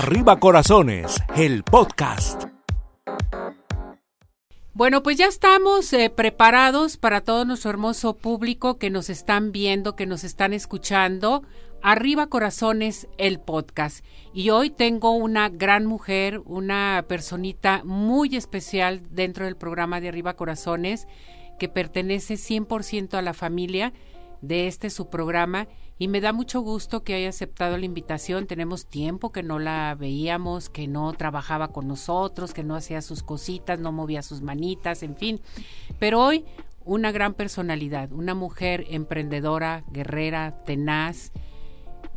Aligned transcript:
Arriba 0.00 0.38
Corazones, 0.38 1.20
el 1.34 1.64
podcast. 1.64 2.44
Bueno, 4.72 5.02
pues 5.02 5.16
ya 5.16 5.26
estamos 5.26 5.92
eh, 5.92 6.08
preparados 6.08 6.96
para 6.96 7.22
todo 7.22 7.44
nuestro 7.44 7.70
hermoso 7.70 8.14
público 8.14 8.78
que 8.78 8.90
nos 8.90 9.10
están 9.10 9.50
viendo, 9.50 9.96
que 9.96 10.06
nos 10.06 10.22
están 10.22 10.52
escuchando. 10.52 11.42
Arriba 11.82 12.28
Corazones, 12.28 13.08
el 13.18 13.40
podcast. 13.40 14.04
Y 14.32 14.50
hoy 14.50 14.70
tengo 14.70 15.16
una 15.16 15.48
gran 15.48 15.84
mujer, 15.84 16.42
una 16.44 17.04
personita 17.08 17.82
muy 17.82 18.36
especial 18.36 19.02
dentro 19.10 19.46
del 19.46 19.56
programa 19.56 20.00
de 20.00 20.10
Arriba 20.10 20.34
Corazones, 20.34 21.08
que 21.58 21.68
pertenece 21.68 22.34
100% 22.34 23.14
a 23.14 23.22
la 23.22 23.34
familia 23.34 23.92
de 24.42 24.68
este 24.68 24.90
su 24.90 25.10
programa 25.10 25.66
y 25.98 26.08
me 26.08 26.20
da 26.20 26.32
mucho 26.32 26.60
gusto 26.60 27.02
que 27.02 27.14
haya 27.14 27.28
aceptado 27.28 27.76
la 27.76 27.84
invitación. 27.84 28.46
Tenemos 28.46 28.86
tiempo 28.86 29.32
que 29.32 29.42
no 29.42 29.58
la 29.58 29.96
veíamos, 29.98 30.70
que 30.70 30.86
no 30.86 31.12
trabajaba 31.12 31.68
con 31.68 31.88
nosotros, 31.88 32.54
que 32.54 32.62
no 32.62 32.76
hacía 32.76 33.02
sus 33.02 33.22
cositas, 33.22 33.80
no 33.80 33.90
movía 33.90 34.22
sus 34.22 34.40
manitas, 34.40 35.02
en 35.02 35.16
fin. 35.16 35.40
Pero 35.98 36.22
hoy 36.24 36.44
una 36.84 37.10
gran 37.10 37.34
personalidad, 37.34 38.12
una 38.12 38.34
mujer 38.34 38.86
emprendedora, 38.88 39.84
guerrera, 39.90 40.62
tenaz, 40.64 41.32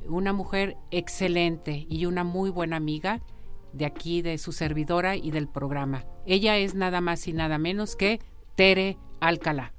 una 0.08 0.32
mujer 0.32 0.78
excelente 0.92 1.86
y 1.90 2.06
una 2.06 2.24
muy 2.24 2.50
buena 2.52 2.78
amiga 2.78 3.22
de 3.74 3.86
aquí, 3.86 4.22
de 4.22 4.38
su 4.38 4.52
servidora 4.52 5.16
y 5.16 5.32
del 5.32 5.48
programa. 5.48 6.06
Ella 6.26 6.58
es 6.58 6.76
nada 6.76 7.02
más 7.02 7.28
y 7.28 7.34
nada 7.34 7.58
menos 7.58 7.96
que 7.96 8.20
Tere 8.56 8.98
Alcalá. 9.20 9.74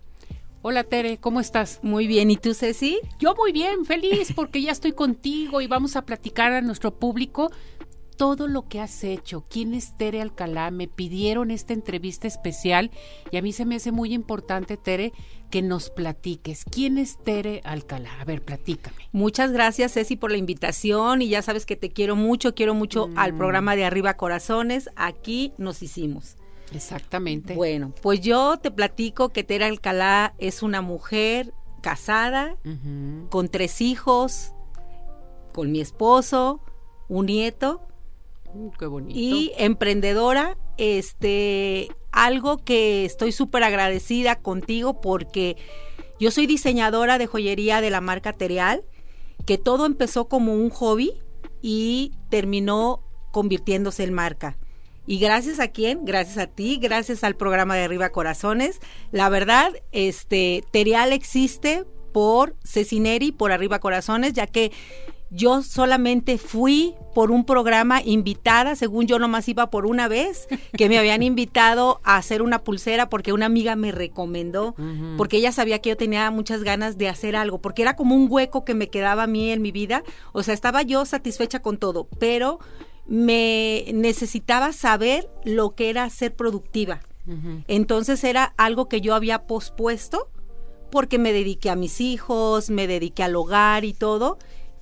Hola 0.65 0.85
Tere, 0.85 1.19
¿cómo 1.19 1.41
estás? 1.41 1.81
Muy 1.83 2.07
bien, 2.07 2.31
¿y 2.31 2.37
tú 2.37 2.55
Ceci? 2.55 3.01
Yo 3.19 3.35
muy 3.35 3.51
bien, 3.51 3.85
feliz 3.85 4.33
porque 4.33 4.63
ya 4.63 4.71
estoy 4.71 4.93
contigo 4.93 5.61
y 5.61 5.67
vamos 5.67 5.97
a 5.97 6.07
platicar 6.07 6.53
a 6.53 6.61
nuestro 6.61 6.95
público 6.95 7.51
todo 8.17 8.47
lo 8.47 8.69
que 8.69 8.79
has 8.79 9.03
hecho. 9.03 9.45
¿Quién 9.51 9.75
es 9.75 9.97
Tere 9.97 10.21
Alcalá? 10.23 10.71
Me 10.71 10.87
pidieron 10.87 11.51
esta 11.51 11.73
entrevista 11.73 12.29
especial 12.29 12.93
y 13.33 13.39
a 13.39 13.43
mí 13.43 13.53
se 13.53 13.65
me 13.65 13.75
hace 13.75 13.91
muy 13.91 14.15
importante, 14.15 14.77
Tere, 14.77 15.13
que 15.51 15.63
nos 15.63 15.91
platiques. 15.91 16.65
¿Quién 16.65 16.97
es 16.97 17.21
Tere 17.25 17.61
Alcalá? 17.65 18.21
A 18.21 18.25
ver, 18.25 18.45
platícame. 18.45 19.09
Muchas 19.11 19.51
gracias, 19.51 19.95
Ceci, 19.95 20.15
por 20.15 20.31
la 20.31 20.37
invitación 20.37 21.23
y 21.23 21.29
ya 21.29 21.43
sabes 21.43 21.67
que 21.67 21.75
te 21.75 21.91
quiero 21.91 22.15
mucho, 22.15 22.55
quiero 22.55 22.75
mucho 22.75 23.11
al 23.17 23.33
mm. 23.33 23.39
programa 23.39 23.75
de 23.75 23.85
Arriba 23.85 24.15
Corazones. 24.15 24.91
Aquí 24.95 25.55
nos 25.59 25.83
hicimos. 25.83 26.37
Exactamente. 26.75 27.55
Bueno, 27.55 27.93
pues 28.03 28.21
yo 28.21 28.57
te 28.59 28.71
platico 28.71 29.31
que 29.31 29.45
Tere 29.45 29.65
Alcalá 29.65 30.35
es 30.39 30.63
una 30.63 30.81
mujer 30.81 31.53
casada, 31.81 32.57
con 33.29 33.49
tres 33.49 33.81
hijos, 33.81 34.53
con 35.53 35.73
mi 35.73 35.81
esposo, 35.81 36.61
un 37.09 37.27
nieto. 37.27 37.83
Uh, 38.55 38.71
qué 38.79 38.87
bonito. 38.87 39.19
Y 39.19 39.53
emprendedora, 39.57 40.57
este, 40.79 41.89
algo 42.13 42.59
que 42.59 43.05
estoy 43.05 43.33
súper 43.33 43.65
agradecida 43.65 44.37
contigo 44.37 45.01
porque 45.01 45.57
yo 46.21 46.31
soy 46.31 46.47
diseñadora 46.47 47.19
de 47.19 47.27
joyería 47.27 47.81
de 47.81 47.91
la 47.91 48.01
marca 48.01 48.33
Tereal, 48.33 48.85
que 49.45 49.59
todo 49.59 49.87
empezó 49.87 50.29
como 50.29 50.55
un 50.55 50.71
hobby 50.71 51.15
y 51.61 52.13
terminó 52.31 53.03
convirtiéndose 53.33 54.05
en 54.05 54.15
marca. 54.15 54.57
Y 55.07 55.19
gracias 55.19 55.59
a 55.61 55.69
quién? 55.69 56.05
Gracias 56.05 56.39
a 56.39 56.47
ti, 56.47 56.79
gracias 56.81 57.25
al 57.25 57.37
programa 57.37 57.75
de 57.75 57.83
Arriba 57.83 58.11
Corazones. 58.11 58.81
La 59.11 59.29
verdad, 59.29 59.73
este 59.91 60.65
Terial 60.71 61.13
existe 61.13 61.85
por 62.13 62.55
Cecineri, 62.65 63.33
por 63.33 63.53
Arriba 63.53 63.81
Corazones, 63.81 64.33
ya 64.33 64.47
que 64.47 64.71
yo 65.35 65.63
solamente 65.63 66.37
fui 66.37 66.95
por 67.15 67.31
un 67.31 67.45
programa 67.45 68.03
invitada, 68.03 68.77
según 68.77 69.07
yo 69.07 69.19
nomás 69.19 69.49
iba 69.49 69.71
por 69.71 69.87
una 69.87 70.07
vez, 70.07 70.47
que 70.77 70.91
me 70.91 70.99
habían 70.99 71.23
invitado 71.23 72.01
a 72.05 72.17
hacer 72.17 72.43
una 72.43 72.63
pulsera 72.63 73.09
porque 73.09 73.33
una 73.33 73.47
amiga 73.47 73.75
me 73.75 73.93
recomendó, 73.93 74.75
porque 75.17 75.39
ella 75.39 75.51
sabía 75.51 75.79
que 75.79 75.89
yo 75.89 75.97
tenía 75.97 76.31
muchas 76.31 76.63
ganas 76.63 76.99
de 76.99 77.09
hacer 77.09 77.35
algo, 77.35 77.61
porque 77.61 77.81
era 77.81 77.97
como 77.97 78.15
un 78.15 78.27
hueco 78.31 78.67
que 78.67 78.75
me 78.75 78.89
quedaba 78.89 79.23
a 79.23 79.27
mí 79.27 79.51
en 79.51 79.63
mi 79.63 79.73
vida, 79.73 80.05
o 80.33 80.43
sea, 80.43 80.53
estaba 80.53 80.83
yo 80.83 81.07
satisfecha 81.07 81.61
con 81.61 81.79
todo, 81.79 82.09
pero 82.19 82.59
me 83.07 83.85
necesitaba 83.93 84.73
saber 84.73 85.29
lo 85.45 85.75
que 85.75 85.91
era 85.91 86.09
ser 86.11 86.35
productiva. 86.35 87.01
Entonces 87.69 88.25
era 88.25 88.53
algo 88.57 88.89
que 88.89 89.01
yo 89.01 89.15
había 89.15 89.47
pospuesto 89.47 90.29
porque 90.91 91.19
me 91.19 91.33
dediqué 91.33 91.71
a 91.71 91.77
mis 91.77 92.01
hijos, 92.01 92.69
me 92.69 92.87
dediqué 92.87 93.23
al 93.23 93.37
hogar 93.37 93.85
y 93.85 93.95
todo, 93.95 94.39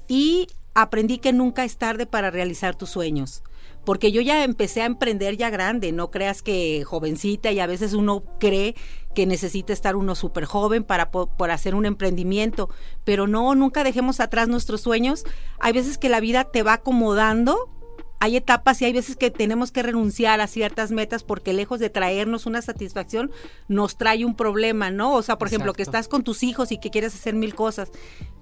y 0.09 0.49
aprendí 0.75 1.19
que 1.19 1.33
nunca 1.33 1.65
es 1.65 1.77
tarde 1.77 2.07
para 2.07 2.31
realizar 2.31 2.75
tus 2.75 2.91
sueños. 2.91 3.43
Porque 3.85 4.11
yo 4.11 4.21
ya 4.21 4.43
empecé 4.45 4.83
a 4.83 4.87
emprender 4.87 5.37
ya 5.37 5.51
grande, 5.51 5.93
no 5.93 6.11
creas 6.11 6.43
que 6.43 6.83
jovencita 6.85 7.53
y 7.53 7.61
a 7.61 7.67
veces 7.67 7.95
uno 7.95 8.25
cree 8.39 8.75
que 9.15 9.27
necesita 9.27 9.73
estar 9.73 9.97
uno 9.97 10.15
súper 10.15 10.45
joven 10.45 10.85
para 10.85 11.11
por 11.11 11.51
hacer 11.51 11.75
un 11.75 11.87
emprendimiento, 11.87 12.71
pero 13.05 13.27
no, 13.27 13.55
nunca 13.55 13.85
dejemos 13.85 14.21
atrás 14.21 14.49
nuestros 14.49 14.81
sueños. 14.81 15.25
Hay 15.61 15.73
veces 15.73 15.97
que 15.97 16.09
la 16.09 16.21
vida 16.21 16.45
te 16.45 16.63
va 16.63 16.75
acomodando 16.75 17.80
hay 18.21 18.37
etapas 18.37 18.81
y 18.81 18.85
hay 18.85 18.93
veces 18.93 19.17
que 19.17 19.31
tenemos 19.31 19.73
que 19.73 19.83
renunciar 19.83 20.43
a 20.43 20.47
ciertas 20.47 20.93
metas 20.93 21.25
porque 21.25 21.55
lejos 21.55 21.81
de 21.81 21.89
traernos 21.89 22.45
una 22.45 22.61
satisfacción, 22.61 23.31
nos 23.67 23.97
trae 23.97 24.27
un 24.27 24.37
problema, 24.37 24.91
¿no? 24.91 25.15
O 25.15 25.23
sea, 25.23 25.39
por 25.39 25.49
ejemplo, 25.49 25.73
que 25.73 25.83
estás 25.83 26.07
con 26.07 26.23
tus 26.23 26.43
hijos 26.43 26.71
y 26.71 26.79
que 26.79 26.91
quieres 26.91 27.15
hacer 27.15 27.35
mil 27.35 27.55
cosas. 27.55 27.91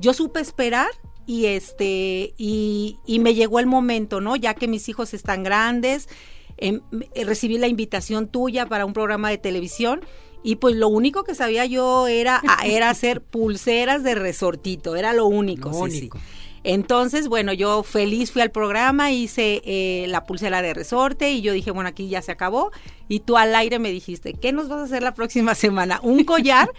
Yo 0.01 0.15
supe 0.15 0.41
esperar 0.41 0.89
y 1.27 1.47
este, 1.47 2.35
y, 2.37 2.99
me 3.21 3.35
llegó 3.35 3.61
el 3.61 3.67
momento, 3.67 4.21
¿no? 4.21 4.35
Ya 4.35 4.55
que 4.55 4.67
mis 4.67 4.89
hijos 4.89 5.15
están 5.15 5.45
grandes, 5.45 6.09
em, 6.57 6.81
recibí 7.25 7.57
la 7.57 7.69
invitación 7.69 8.27
tuya 8.27 8.67
para 8.67 8.85
un 8.85 8.93
programa 8.93 9.31
de 9.31 9.39
televisión. 9.39 10.01
Y 10.43 10.57
pues 10.57 10.75
lo 10.75 10.89
único 10.89 11.23
que 11.23 11.37
sabía 11.37 11.67
yo 11.67 12.09
era, 12.09 12.43
era 12.65 12.91
hacer 12.91 13.21
pulseras 13.21 14.03
de 14.03 14.17
resortito, 14.17 14.97
era 14.97 15.13
lo 15.13 15.27
único. 15.27 15.71
Lo 15.71 15.79
único. 15.79 16.19
Entonces, 16.65 17.29
bueno, 17.29 17.53
yo 17.53 17.83
feliz 17.83 18.33
fui 18.33 18.43
al 18.43 18.51
programa, 18.51 19.11
hice 19.11 19.63
eh, 19.65 20.07
la 20.09 20.25
pulsera 20.25 20.63
de 20.63 20.75
resorte 20.75 21.31
y 21.31 21.41
yo 21.43 21.53
dije, 21.53 21.71
bueno, 21.71 21.89
aquí 21.89 22.09
ya 22.09 22.23
se 22.23 22.33
acabó. 22.33 22.71
Y 23.09 23.21
tú 23.21 23.37
al 23.37 23.55
aire 23.55 23.79
me 23.79 23.91
dijiste, 23.91 24.35
¿qué 24.35 24.53
nos 24.53 24.69
vas 24.69 24.81
a 24.81 24.85
hacer 24.85 25.03
la 25.03 25.15
próxima 25.15 25.55
semana? 25.57 26.01
¿Un 26.03 26.25
collar? 26.25 26.71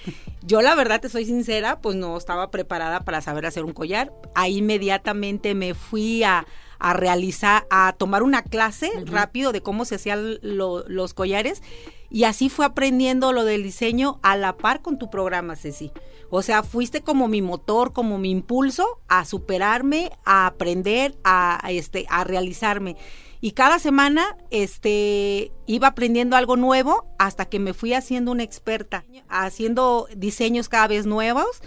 yo 0.41 0.61
la 0.61 0.75
verdad 0.75 1.01
te 1.01 1.09
soy 1.09 1.25
sincera, 1.25 1.79
pues 1.79 1.95
no 1.95 2.17
estaba 2.17 2.49
preparada 2.51 3.01
para 3.01 3.21
saber 3.21 3.45
hacer 3.45 3.65
un 3.65 3.73
collar. 3.73 4.11
Ahí 4.35 4.57
inmediatamente 4.57 5.53
me 5.53 5.73
fui 5.73 6.23
a, 6.23 6.45
realizar, 6.79 7.65
a 7.69 7.93
tomar 7.97 8.23
una 8.23 8.41
clase 8.41 8.91
rápido 9.05 9.51
de 9.51 9.61
cómo 9.61 9.85
se 9.85 9.95
hacían 9.95 10.39
los 10.41 11.13
collares 11.13 11.61
y 12.09 12.23
así 12.23 12.49
fue 12.49 12.65
aprendiendo 12.65 13.33
lo 13.33 13.45
del 13.45 13.63
diseño 13.63 14.19
a 14.23 14.35
la 14.35 14.57
par 14.57 14.81
con 14.81 14.97
tu 14.97 15.09
programa, 15.09 15.55
Ceci. 15.55 15.91
O 16.31 16.41
sea, 16.41 16.63
fuiste 16.63 17.01
como 17.01 17.27
mi 17.27 17.41
motor, 17.41 17.93
como 17.93 18.17
mi 18.17 18.31
impulso 18.31 19.01
a 19.07 19.25
superarme, 19.25 20.11
a 20.25 20.47
aprender, 20.47 21.17
a, 21.23 21.59
este, 21.69 22.05
a 22.09 22.23
realizarme. 22.23 22.97
Y 23.41 23.51
cada 23.51 23.79
semana 23.79 24.37
este, 24.51 25.51
iba 25.65 25.87
aprendiendo 25.87 26.35
algo 26.35 26.55
nuevo 26.55 27.07
hasta 27.17 27.45
que 27.45 27.59
me 27.59 27.73
fui 27.73 27.93
haciendo 27.93 28.31
una 28.31 28.43
experta, 28.43 29.05
haciendo 29.27 30.07
diseños 30.15 30.69
cada 30.69 30.87
vez 30.87 31.05
nuevos. 31.05 31.61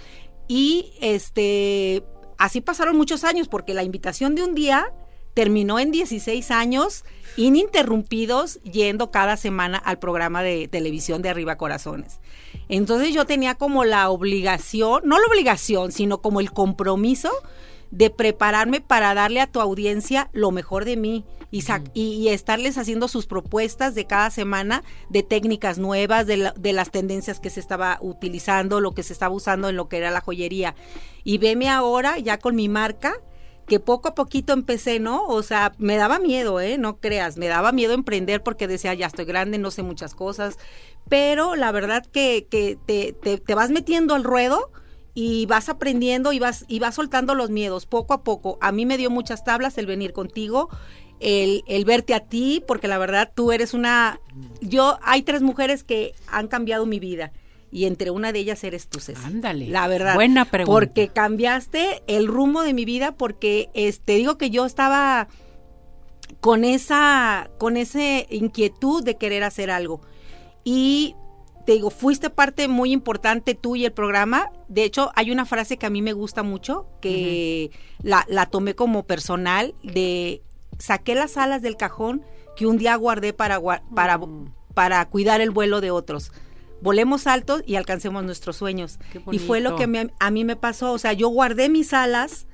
Y 0.49 0.93
este, 1.01 2.05
así 2.37 2.61
pasaron 2.61 2.97
muchos 2.97 3.25
años, 3.25 3.49
porque 3.49 3.75
la 3.75 3.85
invitación 3.85 4.35
de 4.35 4.45
un 4.45 4.55
día 4.55 4.93
terminó 5.35 5.79
en 5.79 5.91
16 5.91 6.51
años 6.51 7.05
ininterrumpidos 7.37 8.61
yendo 8.63 9.11
cada 9.11 9.37
semana 9.37 9.79
al 9.79 9.99
programa 9.99 10.43
de 10.43 10.69
televisión 10.69 11.23
de 11.23 11.31
Arriba 11.31 11.57
Corazones. 11.57 12.21
Entonces 12.69 13.15
yo 13.15 13.25
tenía 13.25 13.55
como 13.55 13.85
la 13.85 14.11
obligación, 14.11 15.03
no 15.05 15.19
la 15.19 15.27
obligación, 15.27 15.93
sino 15.93 16.21
como 16.21 16.41
el 16.41 16.53
compromiso 16.53 17.31
de 17.91 18.11
prepararme 18.11 18.81
para 18.81 19.15
darle 19.15 19.41
a 19.41 19.47
tu 19.47 19.61
audiencia 19.61 20.31
lo 20.33 20.51
mejor 20.51 20.85
de 20.85 20.97
mí 20.97 21.25
y, 21.51 21.63
y, 21.93 22.29
estarles 22.29 22.79
haciendo 22.79 23.09
sus 23.09 23.27
propuestas 23.27 23.95
de 23.95 24.07
cada 24.07 24.31
semana 24.31 24.83
de 25.11 25.23
técnicas 25.23 25.77
nuevas, 25.79 26.27
de, 26.27 26.51
de, 26.57 26.73
las 26.73 26.91
tendencias 26.91 27.41
que 27.41 27.51
se 27.51 27.61
estaba 27.61 27.99
utilizando, 28.01 28.81
lo 28.81 28.93
que 28.93 29.03
se 29.03 29.13
estaba 29.13 29.35
usando 29.35 29.69
en 29.69 29.77
lo 29.77 29.87
que 29.87 29.99
era 29.99 30.11
la 30.11 30.23
joyería. 30.23 30.75
Y 31.25 31.37
veme 31.37 31.69
ahora 31.69 32.19
ya 32.19 32.39
con 32.39 32.57
mi 32.57 32.71
marca 32.71 33.21
que 33.67 33.81
poco 33.81 34.09
a 34.09 34.15
poquito 34.15 34.53
empecé, 34.53 35.01
¿no? 35.01 35.25
O 35.27 35.43
sea, 35.43 35.73
me 35.79 35.97
daba 35.97 36.19
miedo, 36.19 36.61
¿eh? 36.61 36.79
No 36.79 36.99
creas, 36.99 37.37
me 37.37 37.47
daba 37.47 37.73
miedo 37.73 37.95
emprender 37.95 38.43
porque 38.43 38.69
decía, 38.69 38.95
ya 38.95 39.07
estoy 39.07 39.25
grande, 39.25 39.59
no 39.59 39.71
sé 39.71 39.83
muchas 39.83 40.15
cosas, 40.15 40.59
pero 41.09 41.57
la 41.57 41.73
verdad 41.73 42.05
que, 42.05 42.47
que 42.51 42.79
te, 42.87 43.13
te, 43.13 43.55
vas 43.55 43.71
metiendo 43.71 44.15
al 44.15 44.25
ruedo 44.25 44.71
y 45.15 45.47
vas 45.47 45.69
aprendiendo 45.69 46.33
y 46.33 46.39
vas, 46.39 46.65
y 46.69 46.79
vas 46.79 46.95
soltando 46.95 47.35
los 47.35 47.51
miedos 47.51 47.87
poco 47.87 48.15
a 48.15 48.23
poco. 48.23 48.59
A 48.61 48.73
mí 48.73 48.87
me 48.87 48.97
dio 48.99 49.11
muchas 49.11 49.45
tablas 49.45 49.79
el 49.79 49.87
venir 49.87 50.13
contigo, 50.13 50.69
el, 51.21 51.63
el, 51.67 51.85
verte 51.85 52.15
a 52.15 52.21
ti, 52.21 52.63
porque 52.67 52.89
la 52.89 52.99
verdad 52.99 53.31
tú 53.35 53.53
eres 53.53 53.75
una... 53.75 54.21
Yo, 54.61 54.99
hay 55.03 55.23
tres 55.23 55.43
mujeres 55.43 55.85
que 55.85 56.15
han 56.27 56.49
cambiado 56.49 56.87
mi 56.87 56.99
vida 56.99 57.33
y 57.73 57.87
entre 57.87 58.11
una 58.11 58.33
de 58.33 58.39
ellas 58.39 58.63
eres 58.65 58.87
tú, 58.87 59.01
Ceci. 59.01 59.25
Ándale. 59.25 59.67
La 59.69 59.89
verdad. 59.89 60.15
Buena 60.15 60.45
pregunta. 60.45 60.73
Porque 60.73 61.09
cambiaste 61.09 62.03
el 62.07 62.27
rumbo 62.27 62.63
de 62.63 62.75
mi 62.75 62.85
vida 62.85 63.13
porque 63.13 63.71
este 63.73 64.17
digo 64.17 64.37
que 64.37 64.51
yo 64.51 64.67
estaba 64.67 65.29
con 66.41 66.65
esa, 66.65 67.51
con 67.59 67.79
esa 67.79 68.01
inquietud 68.29 69.03
de 69.03 69.17
querer 69.17 69.43
hacer 69.43 69.71
algo. 69.71 70.03
Y 70.65 71.17
te 71.65 71.73
digo, 71.73 71.89
fuiste 71.89 72.29
parte 72.29 72.69
muy 72.69 72.93
importante 72.93 73.55
tú 73.55 73.75
y 73.75 73.87
el 73.87 73.93
programa. 73.93 74.51
De 74.69 74.85
hecho, 74.85 75.11
hay 75.15 75.31
una 75.31 75.47
frase 75.47 75.79
que 75.79 75.87
a 75.87 75.91
mí 75.91 76.03
me 76.03 76.13
gusta 76.13 76.43
mucho, 76.43 76.87
que 77.01 77.71
la, 78.03 78.27
la, 78.29 78.47
tomé 78.47 78.75
como 78.75 79.05
personal, 79.05 79.75
de 79.83 80.43
saqué 80.79 81.15
las 81.15 81.39
alas 81.39 81.63
del 81.63 81.77
cajón 81.79 82.23
que 82.55 82.67
un 82.67 82.77
día 82.77 82.97
guardé 82.97 83.33
para, 83.33 83.61
para, 83.95 84.19
mm. 84.19 84.53
para 84.75 85.09
cuidar 85.09 85.41
el 85.41 85.51
vuelo 85.51 85.81
de 85.81 85.91
otros. 85.91 86.33
Volemos 86.83 87.27
altos 87.27 87.63
y 87.67 87.77
alcancemos 87.77 88.25
nuestros 88.25 88.57
sueños. 88.57 88.99
Y 89.31 89.39
fue 89.39 89.61
lo 89.61 89.77
que 89.77 90.11
a 90.19 90.31
mí 90.31 90.45
me 90.45 90.57
pasó. 90.57 90.93
O 90.93 90.99
sea, 90.99 91.13
yo 91.13 91.29
guardé 91.29 91.69
mis 91.69 91.95
alas 91.95 92.47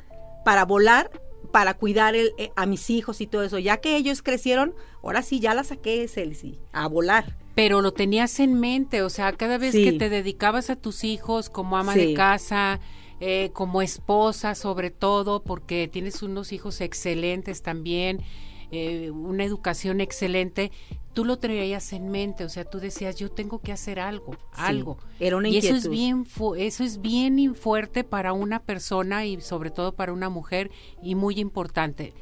para 0.45 0.65
volar 0.65 1.11
para 1.53 1.75
cuidar 1.75 2.15
el, 2.15 2.33
eh, 2.39 2.51
a 2.57 2.67
mis 2.67 2.91
hijos 2.91 3.21
y 3.21 3.27
todo 3.27 3.43
eso. 3.43 3.59
Ya 3.59 3.79
que 3.79 3.97
ellos 3.97 4.23
crecieron, 4.23 4.75
ahora 5.03 5.23
sí 5.23 5.41
ya 5.41 5.55
la 5.55 5.65
saqué, 5.65 6.07
Celsi, 6.09 6.59
a 6.73 6.87
volar. 6.89 7.37
Pero 7.55 7.81
lo 7.81 7.93
tenías 7.93 8.39
en 8.39 8.61
mente, 8.61 9.03
o 9.03 9.11
sea, 9.11 9.33
cada 9.33 9.59
vez 9.59 9.75
que 9.75 9.93
te 9.93 10.09
dedicabas 10.09 10.71
a 10.71 10.77
tus 10.77 11.03
hijos 11.03 11.51
como 11.51 11.77
ama 11.77 11.95
de 11.95 12.15
casa, 12.15 12.79
eh, 13.19 13.51
como 13.53 13.83
esposa 13.83 14.55
sobre 14.55 14.91
todo, 14.91 15.43
porque 15.43 15.89
tienes 15.89 16.23
unos 16.23 16.53
hijos 16.53 16.81
excelentes 16.81 17.63
también, 17.63 18.23
eh, 18.71 19.11
una 19.11 19.43
educación 19.43 20.01
excelente, 20.01 20.71
tú 21.19 21.25
lo 21.25 21.37
traías 21.37 21.93
en 21.95 22.11
mente, 22.11 22.45
o 22.45 22.49
sea, 22.49 22.65
tú 22.65 22.79
decías, 22.79 23.17
yo 23.17 23.29
tengo 23.29 23.59
que 23.59 23.73
hacer 23.73 23.99
algo, 23.99 24.37
algo. 24.53 24.99
Era 25.19 25.37
una 25.37 25.49
y 25.49 25.57
eso 25.57 25.75
es 25.75 25.89
bien 25.89 26.25
eso 26.57 26.85
es 26.85 27.01
bien 27.01 27.57
fuerte 27.57 28.05
para 28.05 28.33
una 28.33 28.61
persona 28.61 29.27
y 29.27 29.41
sobre 29.41 29.73
todo 29.73 29.97
para 29.97 30.13
una 30.13 30.29
mujer 30.29 30.71
y 31.03 31.17
muy 31.17 31.41
importante. 31.41 32.15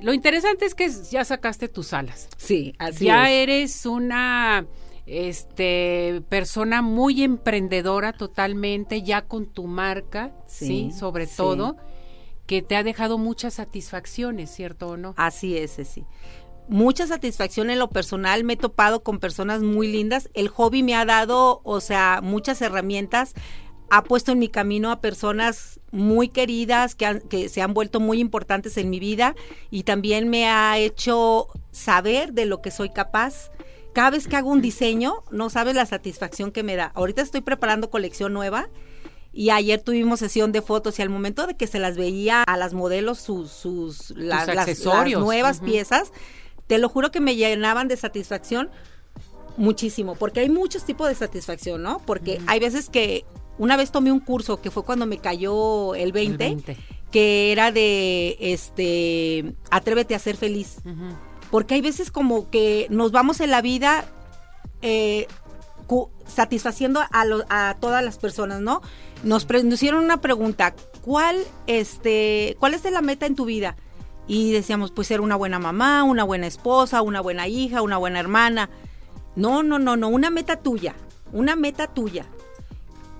Lo 0.00 0.12
interesante 0.12 0.64
es 0.64 0.74
que 0.74 0.90
ya 1.12 1.24
sacaste 1.24 1.68
tus 1.68 1.92
alas. 1.92 2.28
Sí, 2.36 2.74
así 2.80 3.04
ya 3.04 3.30
eres 3.30 3.86
una 3.86 4.66
este 5.06 6.20
persona 6.28 6.82
muy 6.82 7.22
emprendedora 7.22 8.12
totalmente 8.12 9.02
ya 9.02 9.26
con 9.26 9.46
tu 9.46 9.68
marca, 9.68 10.32
sí, 10.48 10.90
sobre 10.90 11.28
todo 11.28 11.76
que 12.48 12.62
te 12.62 12.76
ha 12.76 12.82
dejado 12.82 13.18
muchas 13.18 13.54
satisfacciones, 13.54 14.50
¿cierto 14.50 14.88
o 14.88 14.96
no? 14.96 15.12
Así 15.18 15.58
es, 15.58 15.72
sí. 15.84 16.06
Mucha 16.68 17.06
satisfacción 17.06 17.70
en 17.70 17.78
lo 17.78 17.88
personal, 17.88 18.44
me 18.44 18.52
he 18.52 18.56
topado 18.56 19.02
con 19.02 19.18
personas 19.18 19.62
muy 19.62 19.90
lindas. 19.90 20.28
El 20.34 20.48
hobby 20.48 20.82
me 20.82 20.94
ha 20.94 21.04
dado, 21.04 21.60
o 21.64 21.80
sea, 21.80 22.20
muchas 22.22 22.60
herramientas 22.60 23.34
ha 23.90 24.04
puesto 24.04 24.32
en 24.32 24.38
mi 24.38 24.48
camino 24.48 24.90
a 24.90 25.00
personas 25.00 25.80
muy 25.92 26.28
queridas 26.28 26.94
que, 26.94 27.22
que, 27.30 27.48
se 27.48 27.62
han 27.62 27.72
vuelto 27.72 28.00
muy 28.00 28.20
importantes 28.20 28.76
en 28.76 28.90
mi 28.90 29.00
vida 29.00 29.34
y 29.70 29.84
también 29.84 30.28
me 30.28 30.46
ha 30.46 30.76
hecho 30.76 31.48
saber 31.70 32.34
de 32.34 32.44
lo 32.44 32.60
que 32.60 32.70
soy 32.70 32.90
capaz. 32.90 33.50
Cada 33.94 34.10
vez 34.10 34.28
que 34.28 34.36
hago 34.36 34.50
un 34.50 34.60
diseño, 34.60 35.24
no 35.30 35.48
sabes 35.48 35.74
la 35.74 35.86
satisfacción 35.86 36.52
que 36.52 36.62
me 36.62 36.76
da. 36.76 36.92
Ahorita 36.94 37.22
estoy 37.22 37.40
preparando 37.40 37.88
colección 37.88 38.34
nueva 38.34 38.68
y 39.32 39.50
ayer 39.50 39.80
tuvimos 39.80 40.20
sesión 40.20 40.52
de 40.52 40.62
fotos 40.62 40.98
y 40.98 41.02
al 41.02 41.10
momento 41.10 41.46
de 41.46 41.56
que 41.56 41.66
se 41.66 41.78
las 41.78 41.96
veía 41.96 42.42
a 42.42 42.56
las 42.56 42.74
modelos 42.74 43.18
sus, 43.18 43.50
sus 43.50 44.10
las, 44.10 44.48
accesorios. 44.48 45.22
nuevas 45.22 45.60
piezas, 45.60 46.12
te 46.68 46.78
lo 46.78 46.88
juro 46.88 47.10
que 47.10 47.20
me 47.20 47.34
llenaban 47.34 47.88
de 47.88 47.96
satisfacción 47.96 48.70
muchísimo, 49.56 50.14
porque 50.14 50.40
hay 50.40 50.48
muchos 50.48 50.84
tipos 50.84 51.08
de 51.08 51.16
satisfacción, 51.16 51.82
¿no? 51.82 51.98
Porque 52.06 52.40
hay 52.46 52.60
veces 52.60 52.88
que 52.88 53.24
una 53.58 53.76
vez 53.76 53.90
tomé 53.90 54.12
un 54.12 54.20
curso 54.20 54.60
que 54.60 54.70
fue 54.70 54.84
cuando 54.84 55.04
me 55.04 55.18
cayó 55.18 55.96
el 55.96 56.12
20, 56.12 56.76
que 57.10 57.50
era 57.50 57.72
de 57.72 58.36
este 58.38 59.54
atrévete 59.70 60.14
a 60.14 60.20
ser 60.20 60.36
feliz. 60.36 60.76
Porque 61.50 61.74
hay 61.74 61.80
veces 61.80 62.12
como 62.12 62.50
que 62.50 62.86
nos 62.90 63.10
vamos 63.10 63.40
en 63.40 63.50
la 63.50 63.62
vida 63.62 64.04
eh, 64.82 65.26
satisfaciendo 66.26 67.00
a, 67.00 67.24
a, 67.48 67.74
todas 67.80 68.04
las 68.04 68.18
personas, 68.18 68.60
¿no? 68.60 68.82
Nos, 69.24 69.46
hicieron 69.50 70.04
una 70.04 70.20
pregunta, 70.20 70.74
¿cuál, 71.02 71.36
este, 71.66 72.56
¿cuál 72.60 72.74
es 72.74 72.84
la 72.84 73.00
meta 73.00 73.26
en 73.26 73.34
tu 73.34 73.46
vida? 73.46 73.76
Y 74.28 74.52
decíamos, 74.52 74.92
pues 74.92 75.08
ser 75.08 75.20
una 75.20 75.34
buena 75.34 75.58
mamá, 75.58 76.04
una 76.04 76.22
buena 76.22 76.46
esposa, 76.46 77.02
una 77.02 77.20
buena 77.20 77.48
hija, 77.48 77.82
una 77.82 77.96
buena 77.96 78.20
hermana. 78.20 78.70
No, 79.34 79.62
no, 79.62 79.78
no, 79.78 79.96
no, 79.96 80.08
una 80.08 80.30
meta 80.30 80.56
tuya, 80.56 80.94
una 81.32 81.56
meta 81.56 81.86
tuya. 81.86 82.26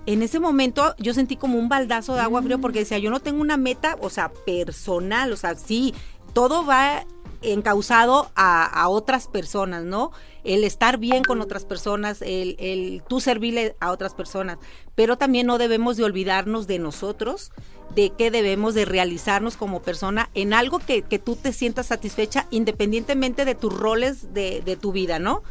En 0.06 0.22
ese 0.22 0.38
momento 0.38 0.94
yo 0.98 1.14
sentí 1.14 1.36
como 1.36 1.58
un 1.58 1.68
baldazo 1.68 2.14
de 2.14 2.20
agua 2.20 2.42
frío 2.42 2.60
porque 2.60 2.80
decía, 2.80 2.98
yo 2.98 3.10
no 3.10 3.20
tengo 3.20 3.40
una 3.40 3.56
meta, 3.56 3.96
o 4.00 4.10
sea, 4.10 4.30
personal, 4.30 5.32
o 5.32 5.36
sea, 5.36 5.54
sí, 5.54 5.94
todo 6.32 6.64
va 6.64 7.04
encausado 7.42 8.30
a, 8.34 8.64
a, 8.64 8.88
otras 8.88 9.28
personas, 9.28 9.84
¿no? 9.84 10.12
El 10.44 10.64
estar 10.64 10.98
bien 10.98 11.22
con 11.24 11.40
otras 11.40 11.64
personas, 11.64 12.22
el, 12.22 12.56
el 12.58 13.02
tú 13.06 13.20
servirle 13.20 13.76
a 13.80 13.90
otras 13.90 14.14
personas, 14.14 14.58
pero 14.94 15.18
también 15.18 15.46
no 15.46 15.58
debemos 15.58 15.96
de 15.96 16.04
olvidarnos 16.04 16.66
de 16.66 16.78
nosotros, 16.78 17.52
de 17.94 18.10
que 18.10 18.30
debemos 18.30 18.74
de 18.74 18.84
realizarnos 18.84 19.56
como 19.56 19.82
persona 19.82 20.30
en 20.34 20.52
algo 20.52 20.78
que, 20.78 21.02
que 21.02 21.18
tú 21.18 21.36
te 21.36 21.52
sientas 21.52 21.86
satisfecha 21.86 22.46
independientemente 22.50 23.44
de 23.44 23.54
tus 23.54 23.72
roles 23.72 24.32
de, 24.34 24.62
de 24.64 24.76
tu 24.76 24.92
vida, 24.92 25.18
¿no? 25.18 25.42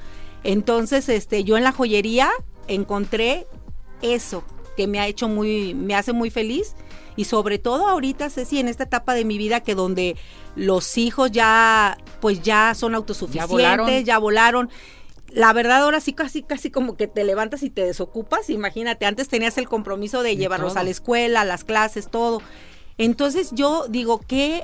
Entonces, 0.44 1.10
este, 1.10 1.44
yo 1.44 1.58
en 1.58 1.64
la 1.64 1.72
joyería 1.72 2.30
encontré 2.68 3.48
eso 4.02 4.44
que 4.76 4.88
me 4.88 5.00
ha 5.00 5.08
hecho 5.08 5.28
muy, 5.28 5.74
me 5.74 5.96
hace 5.96 6.14
muy 6.14 6.30
feliz 6.30 6.76
y 7.18 7.26
sobre 7.26 7.58
todo 7.58 7.88
ahorita, 7.88 8.30
Ceci, 8.30 8.60
en 8.60 8.68
esta 8.68 8.84
etapa 8.84 9.16
de 9.16 9.26
mi 9.26 9.40
vida 9.40 9.62
que 9.62 9.74
donde 9.74 10.16
los 10.56 10.98
hijos 11.00 11.32
ya, 11.32 11.98
pues 12.22 12.44
ya 12.44 12.76
son 12.76 12.94
autosuficientes, 12.94 14.06
ya 14.06 14.20
volaron. 14.20 14.70
La 15.32 15.54
verdad 15.54 15.84
ahora 15.84 16.00
sí 16.00 16.14
casi 16.14 16.42
casi 16.42 16.72
como 16.72 16.96
que 16.96 17.08
te 17.08 17.24
levantas 17.24 17.64
y 17.64 17.70
te 17.70 17.84
desocupas, 17.86 18.50
imagínate, 18.50 19.06
antes 19.06 19.28
tenías 19.28 19.58
el 19.58 19.68
compromiso 19.68 20.24
de, 20.24 20.38
llevarlos 20.38 20.78
a 20.78 20.84
la 20.84 20.90
escuela, 20.90 21.42
a 21.42 21.46
las 21.46 21.64
clases, 21.64 22.10
todo. 22.10 22.42
Entonces 22.98 23.52
yo 23.52 23.86
digo, 23.88 24.22
¿qué, 24.28 24.64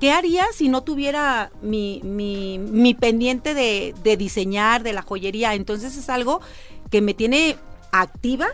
¿qué 0.00 0.12
haría 0.12 0.46
si 0.54 0.68
no 0.68 0.82
tuviera 0.82 1.50
mi, 1.60 2.00
mi, 2.04 2.58
mi 2.58 2.94
pendiente 2.94 3.52
de, 3.52 3.94
de 4.02 4.16
diseñar, 4.16 4.82
de 4.82 4.94
la 4.94 5.02
joyería? 5.02 5.54
Entonces 5.54 5.96
es 5.96 6.08
algo 6.08 6.40
que 6.90 7.02
me 7.02 7.12
tiene 7.12 7.56
activa 7.92 8.48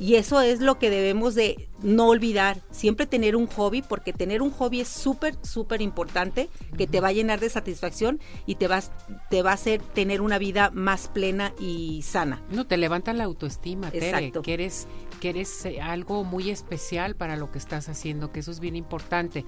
y 0.00 0.14
eso 0.14 0.40
es 0.40 0.60
lo 0.60 0.78
que 0.78 0.88
debemos 0.88 1.34
de 1.34 1.68
no 1.82 2.08
olvidar, 2.08 2.62
siempre 2.70 3.06
tener 3.06 3.36
un 3.36 3.46
hobby, 3.46 3.82
porque 3.82 4.14
tener 4.14 4.40
un 4.40 4.50
hobby 4.50 4.80
es 4.80 4.88
súper, 4.88 5.36
súper 5.42 5.82
importante, 5.82 6.48
que 6.78 6.86
te 6.86 7.00
va 7.00 7.08
a 7.08 7.12
llenar 7.12 7.38
de 7.38 7.50
satisfacción 7.50 8.18
y 8.46 8.54
te, 8.54 8.66
vas, 8.66 8.92
te 9.28 9.42
va 9.42 9.50
a 9.50 9.54
hacer 9.54 9.82
tener 9.82 10.22
una 10.22 10.38
vida 10.38 10.70
más 10.72 11.08
plena 11.08 11.52
y 11.60 12.00
sana. 12.00 12.42
No, 12.50 12.66
te 12.66 12.78
levanta 12.78 13.12
la 13.12 13.24
autoestima, 13.24 13.90
Tere, 13.90 14.32
que 14.32 14.54
eres, 14.54 14.88
que 15.20 15.28
eres 15.28 15.66
eh, 15.66 15.82
algo 15.82 16.24
muy 16.24 16.48
especial 16.48 17.14
para 17.14 17.36
lo 17.36 17.52
que 17.52 17.58
estás 17.58 17.90
haciendo, 17.90 18.32
que 18.32 18.40
eso 18.40 18.50
es 18.52 18.60
bien 18.60 18.76
importante. 18.76 19.44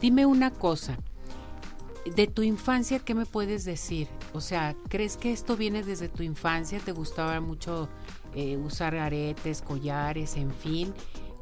Dime 0.00 0.24
una 0.24 0.52
cosa, 0.52 0.96
de 2.14 2.26
tu 2.28 2.42
infancia, 2.42 3.00
¿qué 3.00 3.14
me 3.14 3.26
puedes 3.26 3.64
decir? 3.64 4.08
O 4.32 4.40
sea, 4.40 4.76
¿crees 4.88 5.16
que 5.16 5.32
esto 5.32 5.56
viene 5.56 5.82
desde 5.82 6.08
tu 6.08 6.22
infancia? 6.22 6.78
¿Te 6.78 6.92
gustaba 6.92 7.40
mucho 7.40 7.88
eh, 8.36 8.58
usar 8.58 8.94
aretes, 8.94 9.62
collares, 9.62 10.36
en 10.36 10.52
fin, 10.52 10.92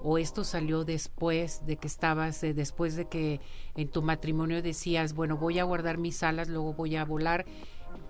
o 0.04 0.16
esto 0.16 0.44
salió 0.44 0.84
después 0.84 1.66
de 1.66 1.76
que 1.76 1.88
estabas, 1.88 2.44
eh, 2.44 2.54
después 2.54 2.94
de 2.94 3.06
que 3.06 3.40
en 3.74 3.88
tu 3.88 4.00
matrimonio 4.00 4.62
decías, 4.62 5.12
bueno, 5.12 5.36
voy 5.36 5.58
a 5.58 5.64
guardar 5.64 5.98
mis 5.98 6.22
alas, 6.22 6.48
luego 6.48 6.72
voy 6.74 6.94
a 6.94 7.04
volar. 7.04 7.46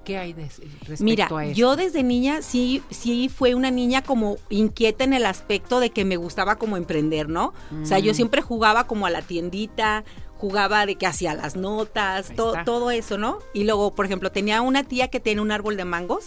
¿Qué 0.04 0.18
hay 0.18 0.34
de, 0.34 0.42
respecto 0.42 1.02
Mira, 1.04 1.28
a 1.30 1.46
eso? 1.46 1.54
yo 1.54 1.76
desde 1.76 2.02
niña 2.02 2.42
sí, 2.42 2.82
sí 2.90 3.30
fue 3.30 3.54
una 3.54 3.70
niña 3.70 4.02
como 4.02 4.36
inquieta 4.50 5.04
en 5.04 5.14
el 5.14 5.24
aspecto 5.24 5.80
de 5.80 5.90
que 5.90 6.04
me 6.04 6.18
gustaba 6.18 6.56
como 6.56 6.76
emprender, 6.76 7.30
¿no? 7.30 7.54
O 7.82 7.86
sea, 7.86 8.00
yo 8.00 8.12
mm. 8.12 8.14
siempre 8.14 8.42
jugaba 8.42 8.86
como 8.86 9.06
a 9.06 9.10
la 9.10 9.22
tiendita, 9.22 10.04
jugaba 10.44 10.84
de 10.84 10.96
que 10.96 11.06
hacía 11.06 11.32
las 11.32 11.56
notas, 11.56 12.34
todo 12.36 12.90
eso, 12.90 13.16
¿no? 13.16 13.38
Y 13.54 13.64
luego, 13.64 13.94
por 13.94 14.04
ejemplo, 14.04 14.30
tenía 14.30 14.60
una 14.60 14.84
tía 14.84 15.08
que 15.08 15.18
tiene 15.18 15.40
un 15.40 15.50
árbol 15.50 15.78
de 15.78 15.86
mangos 15.86 16.26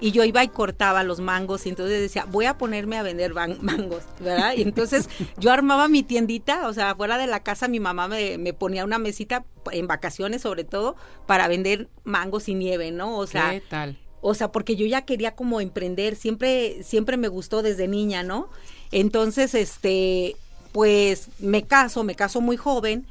y 0.00 0.10
yo 0.10 0.24
iba 0.24 0.42
y 0.42 0.48
cortaba 0.48 1.04
los 1.04 1.20
mangos 1.20 1.64
y 1.64 1.68
entonces 1.68 2.00
decía, 2.00 2.26
voy 2.28 2.46
a 2.46 2.58
ponerme 2.58 2.98
a 2.98 3.04
vender 3.04 3.32
mangos, 3.60 4.02
¿verdad? 4.18 4.54
Y 4.56 4.62
entonces 4.62 5.08
yo 5.38 5.52
armaba 5.52 5.86
mi 5.86 6.02
tiendita, 6.02 6.66
o 6.66 6.72
sea, 6.72 6.96
fuera 6.96 7.16
de 7.16 7.28
la 7.28 7.44
casa 7.44 7.68
mi 7.68 7.78
mamá 7.78 8.08
me, 8.08 8.38
me 8.38 8.54
ponía 8.54 8.84
una 8.84 8.98
mesita 8.98 9.44
en 9.70 9.86
vacaciones 9.86 10.42
sobre 10.42 10.64
todo 10.64 10.96
para 11.26 11.46
vender 11.46 11.88
mangos 12.02 12.48
y 12.48 12.54
nieve, 12.54 12.90
¿no? 12.90 13.16
O 13.16 13.28
sea, 13.28 13.52
¿Qué 13.52 13.60
tal? 13.60 13.96
O 14.20 14.34
sea, 14.34 14.50
porque 14.50 14.74
yo 14.74 14.84
ya 14.84 15.02
quería 15.02 15.36
como 15.36 15.60
emprender, 15.60 16.16
siempre, 16.16 16.82
siempre 16.82 17.16
me 17.16 17.28
gustó 17.28 17.62
desde 17.62 17.86
niña, 17.86 18.24
¿no? 18.24 18.48
Entonces, 18.90 19.54
este, 19.54 20.34
pues 20.72 21.28
me 21.38 21.62
caso, 21.62 22.02
me 22.02 22.16
caso 22.16 22.40
muy 22.40 22.56
joven 22.56 23.06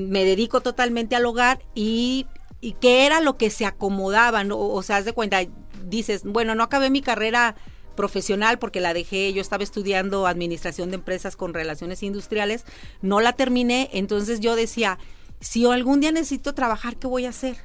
me 0.00 0.24
dedico 0.24 0.60
totalmente 0.60 1.16
al 1.16 1.26
hogar 1.26 1.60
y, 1.74 2.26
y 2.60 2.72
qué 2.72 3.06
era 3.06 3.20
lo 3.20 3.36
que 3.36 3.50
se 3.50 3.66
acomodaba, 3.66 4.44
¿no? 4.44 4.58
o 4.58 4.82
sea, 4.82 4.96
haz 4.96 5.04
de 5.04 5.12
cuenta, 5.12 5.40
dices, 5.84 6.22
bueno, 6.24 6.54
no 6.54 6.62
acabé 6.62 6.90
mi 6.90 7.02
carrera 7.02 7.56
profesional 7.96 8.58
porque 8.58 8.80
la 8.80 8.94
dejé, 8.94 9.32
yo 9.32 9.40
estaba 9.40 9.64
estudiando 9.64 10.26
administración 10.26 10.90
de 10.90 10.96
empresas 10.96 11.34
con 11.36 11.54
relaciones 11.54 12.02
industriales, 12.02 12.64
no 13.02 13.20
la 13.20 13.32
terminé, 13.32 13.88
entonces 13.92 14.40
yo 14.40 14.54
decía, 14.54 14.98
si 15.40 15.66
algún 15.66 16.00
día 16.00 16.12
necesito 16.12 16.54
trabajar, 16.54 16.96
¿qué 16.96 17.06
voy 17.06 17.26
a 17.26 17.30
hacer? 17.30 17.56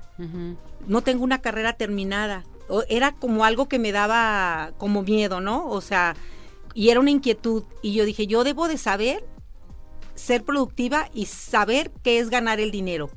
No 0.87 1.01
tengo 1.01 1.23
una 1.23 1.41
carrera 1.41 1.73
terminada. 1.73 2.43
era 2.89 3.13
como 3.13 3.43
algo 3.43 3.67
que 3.67 3.79
me 3.79 3.91
daba 3.91 4.71
como 4.77 5.01
miedo, 5.01 5.41
¿no? 5.41 5.67
O 5.67 5.81
sea, 5.81 6.15
y 6.73 6.89
era 6.89 6.99
una 6.99 7.11
inquietud. 7.11 7.63
Y 7.81 7.93
yo 7.93 8.05
dije, 8.05 8.27
yo 8.27 8.43
debo 8.43 8.67
de 8.67 8.77
saber 8.77 9.25
ser 10.21 10.43
productiva 10.43 11.09
y 11.13 11.25
saber 11.25 11.91
qué 12.03 12.19
es 12.19 12.29
ganar 12.29 12.59
el 12.59 12.69
dinero. 12.69 13.09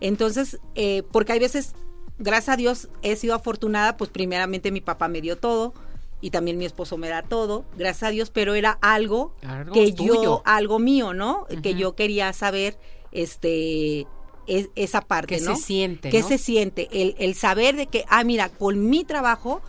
Entonces, 0.00 0.60
eh, 0.76 1.02
porque 1.10 1.32
hay 1.32 1.40
veces, 1.40 1.74
gracias 2.18 2.54
a 2.54 2.56
Dios, 2.56 2.88
he 3.02 3.16
sido 3.16 3.34
afortunada, 3.34 3.96
pues 3.96 4.10
primeramente 4.10 4.70
mi 4.70 4.80
papá 4.80 5.08
me 5.08 5.20
dio 5.20 5.36
todo 5.36 5.74
y 6.20 6.30
también 6.30 6.56
mi 6.56 6.64
esposo 6.64 6.96
me 6.96 7.08
da 7.08 7.22
todo, 7.22 7.64
gracias 7.76 8.04
a 8.04 8.10
Dios, 8.10 8.30
pero 8.30 8.54
era 8.54 8.78
algo, 8.80 9.34
que 9.72 9.92
yo, 9.92 10.42
algo 10.44 10.78
mío, 10.78 11.14
¿no? 11.14 11.46
Que 11.62 11.74
yo 11.74 11.96
quería 11.96 12.32
saber, 12.32 12.78
este, 13.10 14.06
esa 14.46 15.00
parte, 15.00 15.36
¿Qué 15.36 15.40
se 15.40 15.56
siente? 15.56 16.10
¿Qué 16.10 16.22
se 16.22 16.38
siente? 16.38 16.88
El, 16.92 17.16
el 17.18 17.34
saber 17.34 17.74
de 17.74 17.88
que, 17.88 18.04
ah, 18.08 18.22
mira, 18.22 18.50
con 18.50 18.88
mi 18.88 19.04
trabajo 19.04 19.62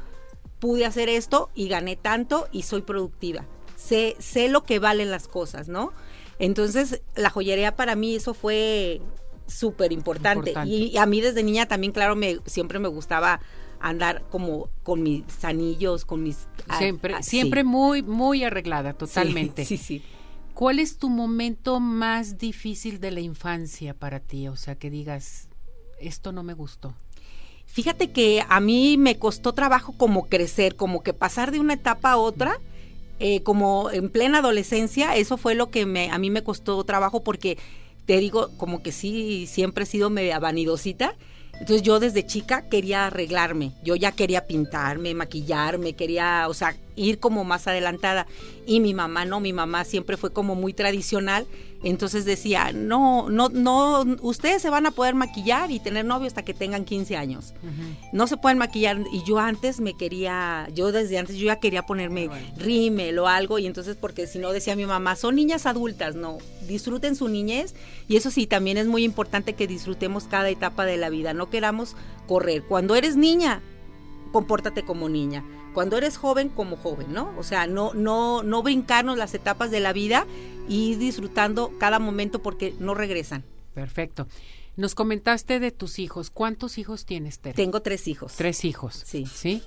pude 0.60 0.86
hacer 0.86 1.10
esto 1.10 1.50
y 1.56 1.70
gané 1.70 1.96
tanto 1.96 2.48
y 2.52 2.64
soy 2.64 2.84
productiva. 2.84 3.46
Sé, 3.76 4.16
sé 4.20 4.48
lo 4.48 4.64
que 4.64 4.80
valen 4.80 5.12
las 5.12 5.28
cosas, 5.28 5.68
¿no? 5.68 5.92
Entonces, 6.40 7.02
la 7.16 7.30
joyería 7.30 7.76
para 7.76 7.96
mí 7.96 8.16
eso 8.16 8.34
fue 8.34 9.02
súper 9.48 9.92
importante. 9.92 10.54
Y, 10.66 10.98
a 10.98 11.06
mí 11.06 11.22
desde 11.22 11.44
niña 11.44 11.68
también, 11.68 11.94
claro, 11.94 12.16
me, 12.16 12.40
siempre 12.46 12.80
me 12.80 12.88
gustaba 12.88 13.40
andar 13.80 14.24
como 14.30 14.70
con 14.84 15.04
mis 15.04 15.24
anillos, 15.44 16.06
con 16.06 16.24
mis... 16.24 16.48
Ah, 16.68 16.78
siempre, 16.78 17.14
ah, 17.16 17.24
siempre 17.24 17.64
muy, 17.64 18.02
muy 18.04 18.44
arreglada, 18.44 18.94
totalmente. 18.94 19.66
Sí, 19.66 19.78
sí, 19.78 20.04
¿Cuál 20.54 20.80
es 20.80 20.98
tu 20.98 21.10
momento 21.10 21.80
más 21.80 22.40
difícil 22.40 23.00
de 23.00 23.12
la 23.12 23.20
infancia 23.20 23.94
para 23.94 24.20
ti? 24.20 24.48
O 24.48 24.56
sea, 24.56 24.74
que 24.74 24.90
digas, 24.90 25.50
esto 26.00 26.32
no 26.32 26.42
me 26.42 26.54
gustó. 26.54 26.96
Fíjate 27.68 28.12
que 28.12 28.44
a 28.48 28.60
mí 28.60 28.98
me 28.98 29.20
costó 29.20 29.54
trabajo 29.54 29.94
como 29.98 30.28
crecer, 30.28 30.76
como 30.76 31.04
que 31.04 31.14
pasar 31.14 31.52
de 31.52 31.60
una 31.60 31.74
etapa 31.74 32.12
a 32.12 32.18
otra. 32.18 32.60
Eh, 33.20 33.42
como 33.42 33.90
en 33.92 34.10
plena 34.10 34.40
adolescencia, 34.40 35.16
eso 35.16 35.38
fue 35.38 35.56
lo 35.56 35.72
que 35.72 35.86
me, 35.86 36.12
a 36.12 36.18
mí 36.20 36.30
me 36.30 36.44
costó 36.44 36.84
trabajo 36.84 37.24
porque 37.24 37.58
te 38.06 38.18
digo, 38.18 38.52
como 38.58 38.84
que 38.84 38.92
sí, 38.92 39.48
siempre 39.48 39.84
he 39.84 39.88
sido 39.88 40.10
media 40.10 40.40
vanidosita. 40.40 41.16
Entonces 41.54 41.82
yo 41.82 42.00
desde 42.00 42.26
chica 42.26 42.70
quería 42.70 43.08
arreglarme, 43.08 43.74
yo 43.84 43.96
ya 43.96 44.12
quería 44.12 44.46
pintarme, 44.46 45.16
maquillarme, 45.16 45.94
quería, 45.94 46.48
o 46.48 46.54
sea, 46.54 46.76
ir 46.98 47.20
como 47.20 47.46
más 47.46 47.68
adelantada. 47.68 48.28
Y 48.66 48.82
mi 48.82 48.94
mamá 48.94 49.24
no, 49.24 49.40
mi 49.40 49.54
mamá 49.54 49.86
siempre 49.86 50.18
fue 50.18 50.34
como 50.34 50.56
muy 50.56 50.74
tradicional 50.74 51.48
entonces 51.84 52.26
decía, 52.26 52.72
no, 52.74 53.30
no, 53.30 53.50
no, 53.50 54.02
ustedes 54.22 54.62
se 54.62 54.70
van 54.70 54.88
a 54.88 54.92
poder 54.92 55.14
maquillar 55.14 55.70
y 55.70 55.80
tener 55.80 56.06
novio 56.06 56.28
hasta 56.28 56.44
que 56.44 56.54
tengan 56.54 56.86
15 56.86 57.16
años. 57.16 57.54
No 58.12 58.26
se 58.26 58.38
pueden 58.38 58.58
maquillar. 58.58 59.00
Y 59.12 59.24
yo 59.24 59.38
antes 59.38 59.80
me 59.80 59.96
quería, 59.96 60.68
yo 60.74 60.92
desde 60.92 61.20
antes 61.20 61.36
yo 61.36 61.46
ya 61.46 61.60
quería 61.60 61.84
ponerme 61.84 62.30
rímel 62.58 63.20
o 63.20 63.28
algo. 63.28 63.60
Y 63.60 63.68
entonces, 63.68 63.96
porque 63.96 64.26
si 64.26 64.40
no 64.40 64.52
decía 64.54 64.76
mi 64.76 64.86
mamá, 64.86 65.16
son 65.16 65.36
niñas 65.36 65.66
adultas, 65.66 66.16
no, 66.16 66.40
disfruten 66.68 67.16
su 67.16 67.28
niñez. 67.28 67.76
Y 68.08 68.16
eso 68.16 68.32
sí, 68.32 68.48
también 68.48 68.78
es 68.78 68.88
muy 68.88 69.04
importante 69.04 69.54
que 69.54 69.68
disfrutemos 69.68 70.24
cada 70.24 70.50
etapa 70.50 70.86
de 70.86 70.98
la 70.98 71.10
vida. 71.10 71.34
No 71.34 71.50
queramos 71.50 71.96
correr. 72.28 72.64
Cuando 72.64 72.96
eres 72.96 73.18
niña, 73.18 73.62
compórtate 74.32 74.84
como 74.84 75.10
niña 75.10 75.44
cuando 75.78 75.96
eres 75.96 76.18
joven 76.18 76.50
como 76.50 76.76
joven, 76.76 77.14
¿no? 77.14 77.32
O 77.38 77.44
sea, 77.44 77.68
no, 77.68 77.94
no, 77.94 78.42
no 78.42 78.64
brincarnos 78.64 79.16
las 79.16 79.36
etapas 79.36 79.70
de 79.70 79.80
la 79.80 79.94
vida 79.94 80.26
y 80.68 80.96
disfrutando 80.96 81.72
cada 81.78 82.00
momento 82.00 82.42
porque 82.42 82.74
no 82.80 82.96
regresan. 82.96 83.44
Perfecto. 83.76 84.28
Nos 84.76 84.96
comentaste 84.96 85.60
de 85.60 85.70
tus 85.70 86.00
hijos. 86.00 86.32
¿Cuántos 86.32 86.80
hijos 86.80 87.06
tienes, 87.06 87.38
Tere? 87.38 87.54
Tengo 87.54 87.84
tres 87.84 88.08
hijos. 88.08 88.34
Tres 88.38 88.66
hijos. 88.66 89.04
Sí. 89.06 89.28
¿Sí? 89.28 89.62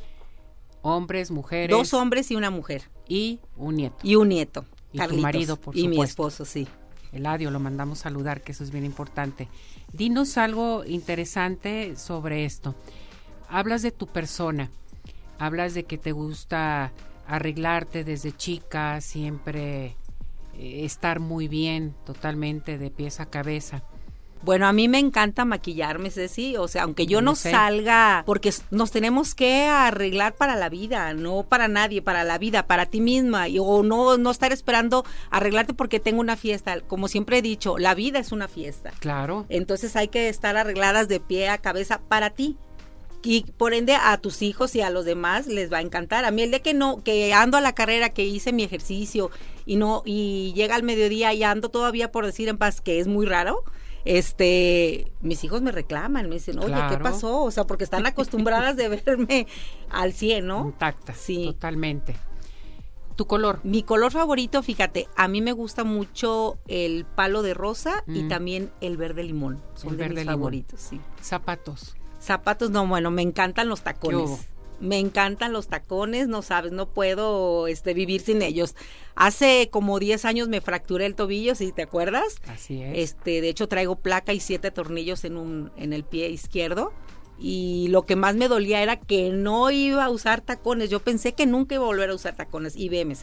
Hombres, 0.83 1.31
mujeres. 1.31 1.71
Dos 1.71 1.95
hombres 1.95 2.33
y 2.33 2.35
una 2.35 2.51
mujer. 2.51 2.91
Y 3.07 3.39
un 3.57 3.77
nieto. 3.77 3.99
Y 4.03 4.17
un 4.17 4.31
nieto. 4.31 4.65
Y 4.93 4.99
tu 4.99 5.17
marido, 5.19 5.59
por 5.59 5.77
y 5.77 5.83
supuesto. 5.83 5.95
Y 5.95 5.97
mi 5.97 6.05
esposo, 6.05 6.45
sí. 6.45 6.67
Eladio, 7.13 7.53
lo 7.53 7.61
mandamos 7.61 8.01
saludar, 8.01 8.43
que 8.43 8.51
eso 8.51 8.65
es 8.65 8.73
bien 8.73 8.85
importante. 8.85 9.47
Dinos 9.93 10.39
algo 10.39 10.85
interesante 10.85 11.95
sobre 11.95 12.47
esto. 12.47 12.75
Hablas 13.49 13.83
de 13.83 13.93
tu 13.93 14.09
persona 14.09 14.73
hablas 15.41 15.75
de 15.75 15.85
que 15.85 15.99
te 15.99 16.13
gusta 16.13 16.93
arreglarte 17.27 18.05
desde 18.05 18.37
chica, 18.37 19.01
siempre 19.01 19.97
eh, 20.57 20.85
estar 20.85 21.19
muy 21.19 21.49
bien, 21.49 21.95
totalmente 22.05 22.79
de 22.79 22.91
pies 22.91 23.21
a 23.21 23.27
cabeza. 23.27 23.83
Bueno, 24.43 24.67
a 24.67 24.73
mí 24.73 24.89
me 24.89 24.99
encanta 24.99 25.45
maquillarme, 25.45 26.11
Ceci, 26.11 26.57
o 26.57 26.67
sea, 26.67 26.85
aunque 26.85 27.07
yo 27.07 27.21
no, 27.21 27.35
salga, 27.35 28.23
porque 28.25 28.53
nos 28.71 28.91
tenemos 28.91 29.35
que 29.35 29.67
arreglar 29.67 30.35
para 30.35 30.57
la 30.57 30.71
vida, 30.71 31.13
no 31.13 31.43
para 31.43 31.69
nadie, 31.69 32.01
para 32.01 32.25
la 32.25 32.39
vida, 32.39 32.67
para 32.67 32.87
ti 32.87 33.03
misma, 33.03 33.49
y, 33.49 33.59
o 33.59 33.83
no, 33.83 34.17
no 34.17 34.31
estar 34.31 34.51
esperando 34.53 35.05
arreglarte 35.31 35.75
porque 35.75 36.01
tengo 36.01 36.21
una 36.21 36.37
fiesta. 36.37 36.81
Como 36.81 37.07
siempre 37.09 37.39
he 37.39 37.43
dicho, 37.43 37.77
la 37.77 37.95
vida 37.95 38.19
es 38.19 38.33
una 38.33 38.49
fiesta. 38.49 38.93
Claro. 38.99 39.45
Entonces 39.51 39.95
hay 39.95 40.09
que 40.09 40.31
estar 40.31 40.57
arregladas 40.57 41.09
de 41.09 41.21
pie 41.21 41.51
a 41.51 41.59
cabeza 41.59 42.01
para 42.09 42.31
ti, 42.31 42.57
y 43.23 43.45
por 43.57 43.75
ende 43.75 43.95
a 43.95 44.17
tus 44.19 44.43
hijos 44.43 44.75
y 44.75 44.81
a 44.81 44.91
los 44.91 45.05
demás 45.05 45.47
les 45.47 45.73
va 45.73 45.79
a 45.79 45.83
encantar. 45.83 46.25
A 46.25 46.31
mí 46.31 46.43
el 46.43 46.51
de 46.51 46.61
que 46.61 46.75
no, 46.75 47.03
que 47.03 47.33
ando 47.35 47.57
a 47.57 47.61
la 47.61 47.75
carrera, 47.75 48.11
que 48.11 48.25
hice 48.25 48.53
mi 48.53 48.63
ejercicio 48.63 49.31
y 49.67 49.77
no, 49.77 50.03
y 50.05 50.53
llega 50.55 50.75
al 50.75 50.83
mediodía 50.83 51.33
y 51.35 51.43
ando 51.43 51.69
todavía 51.69 52.11
por 52.11 52.27
decir 52.27 52.49
en 52.49 52.59
paz 52.59 52.81
que 52.81 52.99
es 52.99 53.07
muy 53.07 53.27
raro, 53.27 53.65
este, 54.05 55.13
mis 55.21 55.45
hijos 55.45 55.61
me 55.61 55.73
reclaman, 55.73 56.29
me 56.29 56.37
dicen, 56.37 56.59
oye, 56.59 56.75
¿qué 56.89 56.97
pasó? 56.99 57.43
O 57.43 57.51
sea, 57.51 57.65
porque 57.65 57.85
están 57.85 58.07
acostumbradas 58.07 58.77
de 58.77 58.89
verme 59.07 59.47
al 59.91 60.13
100, 60.13 60.47
¿no? 60.47 60.67
Intacta, 60.67 61.15
sí. 61.15 61.45
Totalmente. 61.45 62.17
¿Tu 63.17 63.27
color? 63.27 63.61
Mi 63.65 63.83
color 63.83 64.13
favorito, 64.13 64.63
fíjate, 64.63 65.07
a 65.15 65.29
mí 65.29 65.43
me 65.43 65.53
gusta 65.53 65.85
mucho 65.85 66.59
el 66.69 67.05
palo 67.05 67.43
de 67.43 67.53
rosa 67.53 68.03
y 68.07 68.23
mm. 68.23 68.29
también 68.29 68.73
el 68.81 68.97
verde 68.97 69.25
limón. 69.25 69.63
Son 69.75 69.99
de 69.99 70.09
mis 70.09 70.25
favoritos, 70.25 70.81
sí. 70.81 70.99
Zapatos. 71.21 71.97
Zapatos, 72.21 72.71
no, 72.71 72.87
bueno, 72.87 73.11
me 73.11 73.23
encantan 73.23 73.69
los 73.69 73.83
tacones. 73.83 74.47
Me 74.79 74.99
encantan 74.99 75.53
los 75.53 75.69
tacones, 75.69 76.27
no 76.29 76.41
sabes, 76.41 76.73
no 76.73 76.89
puedo 76.89 77.67
este, 77.67 77.93
vivir 77.93 78.23
sin 78.23 78.41
ellos. 78.41 78.77
Hace 79.15 79.69
como 79.71 79.99
10 79.99 80.25
años 80.25 80.49
me 80.49 80.63
fracturé 80.63 81.05
el 81.05 81.15
tobillo, 81.15 81.55
si 81.55 81.71
te 81.73 81.83
acuerdas. 81.83 82.37
Así 82.49 82.83
es. 82.83 83.11
Este, 83.11 83.43
de 83.43 83.49
hecho 83.51 83.69
traigo 83.69 83.97
placa 83.97 84.33
y 84.33 84.41
siete 84.41 84.71
tornillos 84.71 85.25
en 85.25 85.37
un 85.37 85.71
en 85.77 85.93
el 85.93 86.05
pie 86.05 86.31
izquierdo 86.31 86.93
y 87.41 87.89
lo 87.89 88.05
que 88.05 88.17
más 88.17 88.37
me 88.37 88.49
dolía 88.49 88.83
era 88.83 88.97
que 88.97 89.31
no 89.31 89.71
iba 89.71 90.05
a 90.05 90.11
usar 90.11 90.43
tacones. 90.43 90.91
Yo 90.91 91.01
pensé 91.01 91.33
que 91.33 91.47
nunca 91.47 91.75
iba 91.75 91.85
a 91.85 91.87
volver 91.87 92.11
a 92.11 92.15
usar 92.15 92.37
tacones 92.37 92.77
y 92.77 92.91
veme. 92.91 93.17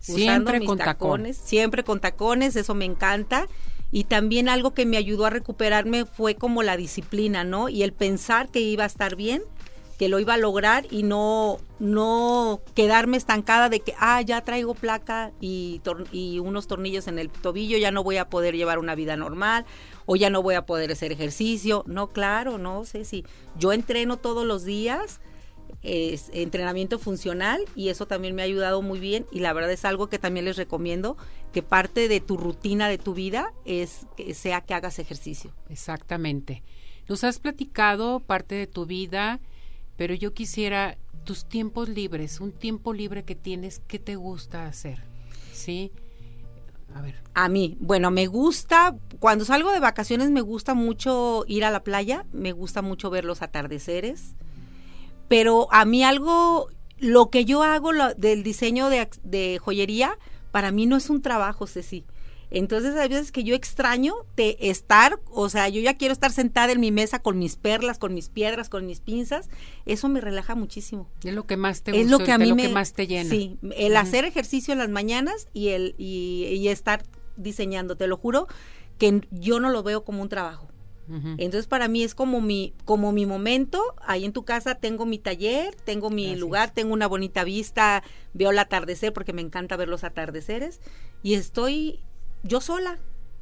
Siempre 0.00 0.64
con 0.64 0.78
tacones, 0.78 1.36
siempre 1.36 1.84
con 1.84 2.00
tacones, 2.00 2.56
eso 2.56 2.74
me 2.74 2.84
encanta 2.84 3.48
y 3.94 4.02
también 4.02 4.48
algo 4.48 4.74
que 4.74 4.86
me 4.86 4.96
ayudó 4.96 5.24
a 5.24 5.30
recuperarme 5.30 6.04
fue 6.04 6.34
como 6.34 6.64
la 6.64 6.76
disciplina, 6.76 7.44
¿no? 7.44 7.68
Y 7.68 7.84
el 7.84 7.92
pensar 7.92 8.48
que 8.48 8.58
iba 8.58 8.82
a 8.82 8.88
estar 8.88 9.14
bien, 9.14 9.44
que 10.00 10.08
lo 10.08 10.18
iba 10.18 10.34
a 10.34 10.36
lograr 10.36 10.84
y 10.90 11.04
no, 11.04 11.58
no 11.78 12.60
quedarme 12.74 13.16
estancada 13.16 13.68
de 13.68 13.78
que, 13.78 13.94
ah, 14.00 14.20
ya 14.20 14.40
traigo 14.40 14.74
placa 14.74 15.30
y, 15.40 15.80
y 16.10 16.40
unos 16.40 16.66
tornillos 16.66 17.06
en 17.06 17.20
el 17.20 17.30
tobillo, 17.30 17.78
ya 17.78 17.92
no 17.92 18.02
voy 18.02 18.16
a 18.16 18.28
poder 18.28 18.56
llevar 18.56 18.80
una 18.80 18.96
vida 18.96 19.16
normal 19.16 19.64
o 20.06 20.16
ya 20.16 20.28
no 20.28 20.42
voy 20.42 20.56
a 20.56 20.66
poder 20.66 20.90
hacer 20.90 21.12
ejercicio. 21.12 21.84
No, 21.86 22.08
claro, 22.08 22.58
no 22.58 22.84
sé 22.84 23.04
si 23.04 23.24
yo 23.56 23.72
entreno 23.72 24.16
todos 24.16 24.44
los 24.44 24.64
días 24.64 25.20
es 25.82 26.30
entrenamiento 26.32 26.98
funcional 26.98 27.60
y 27.76 27.90
eso 27.90 28.06
también 28.06 28.34
me 28.34 28.42
ha 28.42 28.46
ayudado 28.46 28.80
muy 28.82 28.98
bien 28.98 29.26
y 29.30 29.40
la 29.40 29.52
verdad 29.52 29.70
es 29.70 29.84
algo 29.84 30.08
que 30.08 30.18
también 30.18 30.46
les 30.46 30.56
recomiendo 30.56 31.16
que 31.52 31.62
parte 31.62 32.08
de 32.08 32.20
tu 32.20 32.36
rutina 32.36 32.88
de 32.88 32.98
tu 32.98 33.14
vida 33.14 33.52
es 33.64 34.06
que 34.16 34.34
sea 34.34 34.62
que 34.62 34.74
hagas 34.74 34.98
ejercicio. 34.98 35.52
Exactamente. 35.68 36.62
Nos 37.08 37.22
has 37.22 37.38
platicado 37.38 38.20
parte 38.20 38.54
de 38.54 38.66
tu 38.66 38.86
vida, 38.86 39.40
pero 39.96 40.14
yo 40.14 40.32
quisiera 40.32 40.96
tus 41.24 41.46
tiempos 41.46 41.88
libres, 41.88 42.40
un 42.40 42.52
tiempo 42.52 42.92
libre 42.92 43.24
que 43.24 43.34
tienes, 43.34 43.80
¿qué 43.86 43.98
te 43.98 44.16
gusta 44.16 44.66
hacer? 44.66 45.02
¿Sí? 45.52 45.92
A 46.94 47.02
ver. 47.02 47.16
A 47.34 47.48
mí, 47.48 47.76
bueno, 47.80 48.10
me 48.10 48.26
gusta, 48.26 48.96
cuando 49.18 49.44
salgo 49.44 49.72
de 49.72 49.80
vacaciones 49.80 50.30
me 50.30 50.40
gusta 50.40 50.74
mucho 50.74 51.44
ir 51.46 51.64
a 51.64 51.70
la 51.70 51.82
playa, 51.82 52.24
me 52.32 52.52
gusta 52.52 52.82
mucho 52.82 53.10
ver 53.10 53.24
los 53.24 53.42
atardeceres, 53.42 54.34
pero 55.34 55.66
a 55.72 55.84
mí 55.84 56.04
algo, 56.04 56.68
lo 56.96 57.28
que 57.28 57.44
yo 57.44 57.64
hago 57.64 57.90
del 58.16 58.44
diseño 58.44 58.88
de, 58.88 59.58
joyería, 59.60 60.16
para 60.52 60.70
mí 60.70 60.86
no 60.86 60.96
es 60.96 61.10
un 61.10 61.22
trabajo, 61.22 61.66
Ceci. 61.66 62.04
Entonces 62.52 62.94
hay 62.94 63.08
veces 63.08 63.32
que 63.32 63.42
yo 63.42 63.56
extraño 63.56 64.14
de 64.36 64.56
estar, 64.60 65.18
o 65.32 65.48
sea, 65.48 65.68
yo 65.68 65.80
ya 65.80 65.94
quiero 65.94 66.12
estar 66.12 66.30
sentada 66.30 66.70
en 66.70 66.78
mi 66.78 66.92
mesa 66.92 67.18
con 67.18 67.36
mis 67.36 67.56
perlas, 67.56 67.98
con 67.98 68.14
mis 68.14 68.28
piedras, 68.28 68.68
con 68.68 68.86
mis 68.86 69.00
pinzas. 69.00 69.48
Eso 69.86 70.08
me 70.08 70.20
relaja 70.20 70.54
muchísimo. 70.54 71.10
Es 71.24 71.34
lo 71.34 71.48
que 71.48 71.56
más 71.56 71.82
te 71.82 72.00
es 72.00 72.08
lo 72.08 72.20
que 72.20 72.30
a 72.30 72.38
mí 72.38 72.52
me, 72.52 72.68
más 72.68 72.92
te 72.92 73.08
llena. 73.08 73.28
Sí, 73.28 73.58
el 73.74 73.96
hacer 73.96 74.24
ejercicio 74.24 74.70
en 74.70 74.78
las 74.78 74.88
mañanas 74.88 75.48
y 75.52 75.70
el 75.70 75.96
y, 75.98 76.44
y 76.44 76.68
estar 76.68 77.02
diseñando. 77.36 77.96
Te 77.96 78.06
lo 78.06 78.18
juro 78.18 78.46
que 78.98 79.20
yo 79.32 79.58
no 79.58 79.70
lo 79.70 79.82
veo 79.82 80.04
como 80.04 80.22
un 80.22 80.28
trabajo. 80.28 80.68
Entonces 81.06 81.66
para 81.66 81.86
mí 81.88 82.02
es 82.02 82.14
como 82.14 82.40
mi, 82.40 82.72
como 82.84 83.12
mi 83.12 83.26
momento, 83.26 83.82
ahí 84.06 84.24
en 84.24 84.32
tu 84.32 84.44
casa 84.44 84.74
tengo 84.74 85.04
mi 85.04 85.18
taller, 85.18 85.74
tengo 85.74 86.08
mi 86.08 86.34
lugar, 86.34 86.70
tengo 86.72 86.94
una 86.94 87.06
bonita 87.06 87.44
vista, 87.44 88.02
veo 88.32 88.50
el 88.50 88.58
atardecer 88.58 89.12
porque 89.12 89.32
me 89.32 89.42
encanta 89.42 89.76
ver 89.76 89.88
los 89.88 90.02
atardeceres 90.02 90.80
y 91.22 91.34
estoy 91.34 92.00
yo 92.42 92.60
sola. 92.60 92.98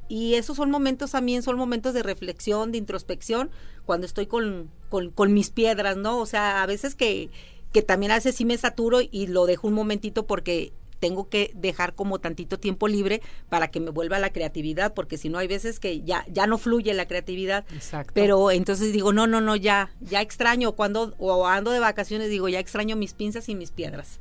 Y 0.09 0.35
esos 0.35 0.57
son 0.57 0.71
momentos 0.71 1.13
también, 1.13 1.43
son 1.43 1.57
momentos 1.57 1.95
de 1.95 2.03
reflexión, 2.03 2.73
de 2.73 2.79
introspección, 2.79 3.51
cuando 3.87 4.07
estoy 4.07 4.27
con, 4.27 4.71
con, 4.91 5.33
mis 5.33 5.51
piedras, 5.51 5.97
¿no? 5.97 6.19
O 6.19 6.27
sea, 6.27 6.63
a 6.63 6.67
veces 6.67 6.95
que, 6.95 7.31
que 7.73 7.81
también 7.83 8.13
a 8.13 8.17
veces 8.17 8.35
sí 8.35 8.45
me 8.45 8.59
saturo 8.59 8.99
y 9.01 9.29
lo 9.29 9.47
dejo 9.47 9.69
un 9.69 9.75
momentito 9.75 10.27
porque 10.27 10.73
tengo 11.03 11.29
que 11.29 11.51
dejar 11.57 11.97
como 11.97 12.21
tantito 12.21 12.61
tiempo 12.61 12.87
libre 12.87 13.23
para 13.49 13.73
que 13.73 13.81
me 13.81 13.91
vuelva 13.91 14.21
la 14.21 14.33
creatividad, 14.33 14.95
porque 14.95 15.19
si 15.19 15.31
no 15.31 15.39
hay 15.39 15.49
veces 15.49 15.81
que 15.81 16.03
ya, 16.03 16.25
ya 16.31 16.47
no 16.47 16.59
fluye 16.59 16.95
la 16.95 17.09
creatividad. 17.09 17.65
Exacto. 17.75 18.13
Pero 18.15 18.53
entonces 18.53 18.93
digo, 18.93 19.13
no, 19.13 19.27
no, 19.27 19.41
no, 19.41 19.57
ya, 19.57 19.91
ya 20.01 20.21
extraño 20.21 20.77
cuando, 20.77 21.17
o 21.19 21.49
ando 21.49 21.73
de 21.73 21.81
vacaciones, 21.81 22.31
digo, 22.31 22.49
ya 22.49 22.61
extraño 22.61 22.95
mis 22.95 23.15
pinzas 23.15 23.49
y 23.49 23.57
mis 23.57 23.73
piedras. 23.73 24.21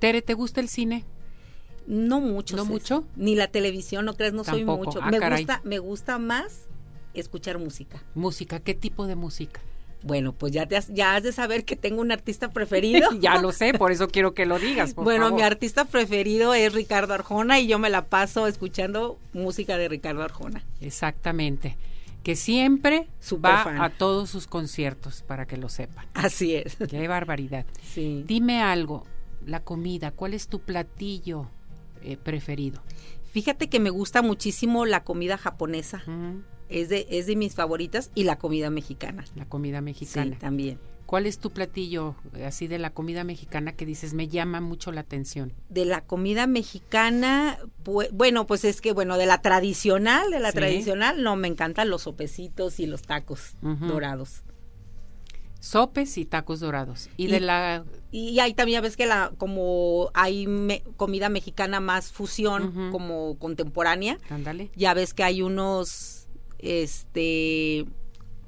Tere, 0.00 0.20
¿te 0.20 0.34
gusta 0.34 0.60
el 0.60 0.68
cine? 0.68 1.06
No 1.86 2.20
mucho. 2.20 2.56
¿No 2.56 2.66
mucho? 2.66 3.06
Ni 3.16 3.34
la 3.34 3.48
televisión, 3.48 4.04
no 4.04 4.12
crees, 4.12 4.34
no 4.34 4.44
soy 4.44 4.64
mucho. 4.64 5.00
Ah, 5.00 5.10
me 5.10 5.20
gusta, 5.30 5.62
me 5.64 5.78
gusta 5.78 6.18
más 6.18 6.66
escuchar 7.14 7.58
música. 7.58 8.04
Música, 8.14 8.60
¿qué 8.60 8.74
tipo 8.74 9.06
de 9.06 9.16
música? 9.16 9.62
Bueno, 10.02 10.32
pues 10.32 10.52
ya, 10.52 10.66
te 10.66 10.76
has, 10.76 10.88
ya 10.88 11.16
has 11.16 11.22
de 11.22 11.32
saber 11.32 11.64
que 11.64 11.76
tengo 11.76 12.00
un 12.00 12.12
artista 12.12 12.50
preferido. 12.50 13.10
ya 13.20 13.40
lo 13.40 13.52
sé, 13.52 13.74
por 13.74 13.92
eso 13.92 14.08
quiero 14.08 14.34
que 14.34 14.46
lo 14.46 14.58
digas. 14.58 14.94
bueno, 14.94 15.30
mi 15.32 15.42
artista 15.42 15.84
preferido 15.84 16.54
es 16.54 16.72
Ricardo 16.72 17.14
Arjona 17.14 17.58
y 17.60 17.66
yo 17.66 17.78
me 17.78 17.90
la 17.90 18.06
paso 18.06 18.46
escuchando 18.46 19.18
música 19.32 19.76
de 19.76 19.88
Ricardo 19.88 20.22
Arjona. 20.22 20.64
Exactamente. 20.80 21.76
Que 22.22 22.36
siempre 22.36 23.08
va 23.44 23.84
a 23.84 23.90
todos 23.90 24.28
sus 24.28 24.46
conciertos, 24.46 25.22
para 25.22 25.46
que 25.46 25.56
lo 25.56 25.68
sepan. 25.68 26.06
Así 26.14 26.54
es. 26.54 26.76
Qué 26.90 27.08
barbaridad. 27.08 27.64
Sí. 27.82 28.24
Dime 28.26 28.60
algo, 28.60 29.04
la 29.46 29.60
comida, 29.60 30.10
¿cuál 30.10 30.34
es 30.34 30.48
tu 30.48 30.60
platillo 30.60 31.46
eh, 32.02 32.16
preferido? 32.16 32.82
Fíjate 33.32 33.68
que 33.68 33.80
me 33.80 33.90
gusta 33.90 34.22
muchísimo 34.22 34.84
la 34.84 35.04
comida 35.04 35.38
japonesa 35.38 36.02
es 36.68 36.88
de, 36.88 37.06
es 37.10 37.26
de 37.26 37.36
mis 37.36 37.54
favoritas 37.54 38.10
y 38.14 38.24
la 38.24 38.38
comida 38.38 38.70
mexicana. 38.70 39.24
La 39.36 39.46
comida 39.46 39.80
mexicana. 39.80 40.34
Sí, 40.34 40.40
también. 40.40 40.78
¿Cuál 41.08 41.24
es 41.24 41.38
tu 41.38 41.50
platillo 41.50 42.16
eh, 42.34 42.44
así 42.44 42.66
de 42.66 42.78
la 42.78 42.90
comida 42.90 43.24
mexicana 43.24 43.72
que 43.72 43.86
dices 43.86 44.12
me 44.12 44.28
llama 44.28 44.60
mucho 44.60 44.92
la 44.92 45.00
atención? 45.00 45.54
De 45.70 45.86
la 45.86 46.02
comida 46.02 46.46
mexicana, 46.46 47.58
bueno, 48.12 48.46
pues 48.46 48.66
es 48.66 48.82
que 48.82 48.92
bueno, 48.92 49.16
de 49.16 49.24
la 49.24 49.40
tradicional, 49.40 50.30
de 50.30 50.38
la 50.38 50.52
tradicional, 50.52 51.22
no, 51.22 51.34
me 51.34 51.48
encantan 51.48 51.88
los 51.88 52.02
sopecitos 52.02 52.78
y 52.78 52.84
los 52.84 53.00
tacos 53.00 53.56
dorados. 53.62 54.42
Sopes 55.60 56.18
y 56.18 56.26
tacos 56.26 56.60
dorados. 56.60 57.08
Y, 57.16 57.28
de 57.28 57.40
la 57.40 57.84
y 58.12 58.38
ahí 58.40 58.52
también 58.52 58.82
ves 58.82 58.96
que 58.98 59.06
la 59.06 59.32
como 59.38 60.10
hay 60.12 60.46
comida 60.98 61.30
mexicana 61.30 61.80
más 61.80 62.12
fusión 62.12 62.90
como 62.92 63.38
contemporánea. 63.38 64.18
Ándale. 64.28 64.70
Ya 64.76 64.92
ves 64.92 65.14
que 65.14 65.24
hay 65.24 65.40
unos 65.40 66.17
este 66.58 67.86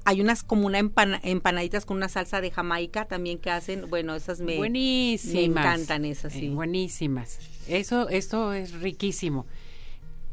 hay 0.03 0.21
unas 0.21 0.43
como 0.43 0.65
una 0.65 0.79
empanaditas 0.79 1.85
con 1.85 1.97
una 1.97 2.09
salsa 2.09 2.41
de 2.41 2.51
Jamaica 2.51 3.05
también 3.05 3.37
que 3.37 3.51
hacen, 3.51 3.89
bueno, 3.89 4.15
esas 4.15 4.39
me, 4.39 4.57
buenísimas. 4.57 5.35
me 5.35 5.43
encantan 5.43 6.05
esas, 6.05 6.33
sí. 6.33 6.49
buenísimas. 6.49 7.37
Eso, 7.67 8.09
esto 8.09 8.53
es 8.53 8.73
riquísimo. 8.73 9.45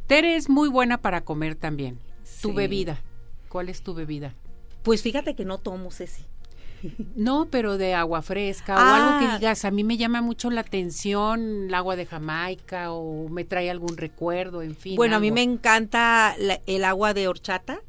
Tere 0.06 0.37
es 0.37 0.49
muy 0.49 0.70
buena 0.70 1.02
para 1.02 1.20
comer 1.23 1.54
también. 1.54 1.99
Tu 2.40 2.54
bebida, 2.54 3.02
¿cuál 3.49 3.68
es 3.68 3.82
tu 3.82 3.94
bebida? 3.94 4.35
Pues 4.82 5.02
fíjate 5.02 5.35
que 5.35 5.44
no 5.44 5.58
tomo, 5.58 5.90
Ceci. 5.90 6.23
No, 7.17 7.49
pero 7.50 7.78
de 7.78 7.95
agua 7.95 8.23
fresca 8.23 8.75
o 8.75 8.78
algo 8.78 9.19
que 9.19 9.26
ah. 9.26 9.38
digas, 9.38 9.64
a 9.64 9.71
mí 9.71 9.84
me 9.84 9.97
llama 9.97 10.23
mucho 10.23 10.50
la 10.50 10.60
atención 10.60 11.67
el 11.67 11.75
agua 11.75 11.97
de 11.97 12.06
Jamaica 12.06 12.93
o 12.93 13.28
me 13.28 13.45
trae 13.45 13.71
algún 13.71 13.97
recuerdo, 13.97 14.62
en 14.62 14.76
fin. 14.76 14.97
Bueno, 14.97 15.17
a 15.17 15.21
mí 15.21 15.30
me 15.30 15.43
encanta 15.43 16.36
el 16.67 16.84
agua 16.84 17.14
de 17.14 17.28
horchata, 17.28 17.80